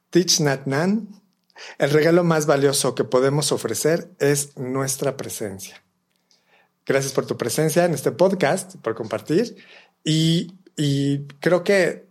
[0.09, 1.09] Tich Nat Nan,
[1.77, 5.83] el regalo más valioso que podemos ofrecer es nuestra presencia.
[6.85, 9.55] Gracias por tu presencia en este podcast, por compartir.
[10.03, 12.07] Y, y creo que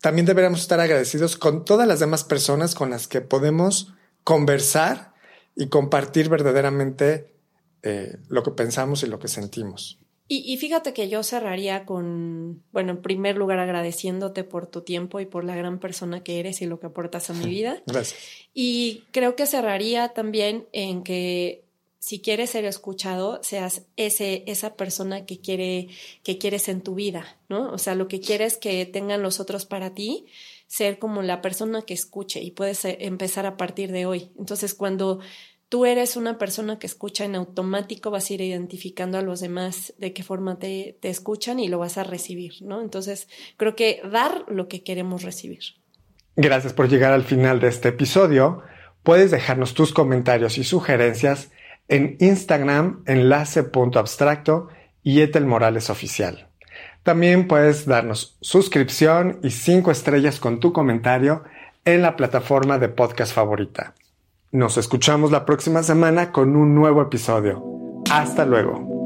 [0.00, 3.94] también deberíamos estar agradecidos con todas las demás personas con las que podemos
[4.24, 5.14] conversar
[5.56, 7.32] y compartir verdaderamente
[7.82, 9.98] eh, lo que pensamos y lo que sentimos.
[10.30, 15.26] Y, fíjate que yo cerraría con, bueno, en primer lugar agradeciéndote por tu tiempo y
[15.26, 17.82] por la gran persona que eres y lo que aportas a mi vida.
[17.86, 18.20] Gracias.
[18.52, 21.64] Y creo que cerraría también en que
[21.98, 25.88] si quieres ser escuchado, seas ese, esa persona que quiere,
[26.22, 27.70] que quieres en tu vida, ¿no?
[27.72, 30.26] O sea, lo que quieres que tengan los otros para ti,
[30.68, 34.30] ser como la persona que escuche y puedes eh, empezar a partir de hoy.
[34.38, 35.20] Entonces, cuando
[35.68, 39.94] tú eres una persona que escucha en automático, vas a ir identificando a los demás
[39.98, 42.80] de qué forma te, te, escuchan y lo vas a recibir, ¿no?
[42.80, 45.60] Entonces, creo que dar lo que queremos recibir.
[46.36, 48.62] Gracias por llegar al final de este episodio.
[49.02, 51.50] Puedes dejarnos tus comentarios y sugerencias
[51.88, 54.68] en Instagram, enlace.abstracto
[55.02, 56.48] y Etel Morales Oficial.
[57.02, 61.42] También puedes darnos suscripción y cinco estrellas con tu comentario
[61.84, 63.94] en la plataforma de podcast favorita.
[64.50, 67.62] Nos escuchamos la próxima semana con un nuevo episodio.
[68.10, 68.97] Hasta luego.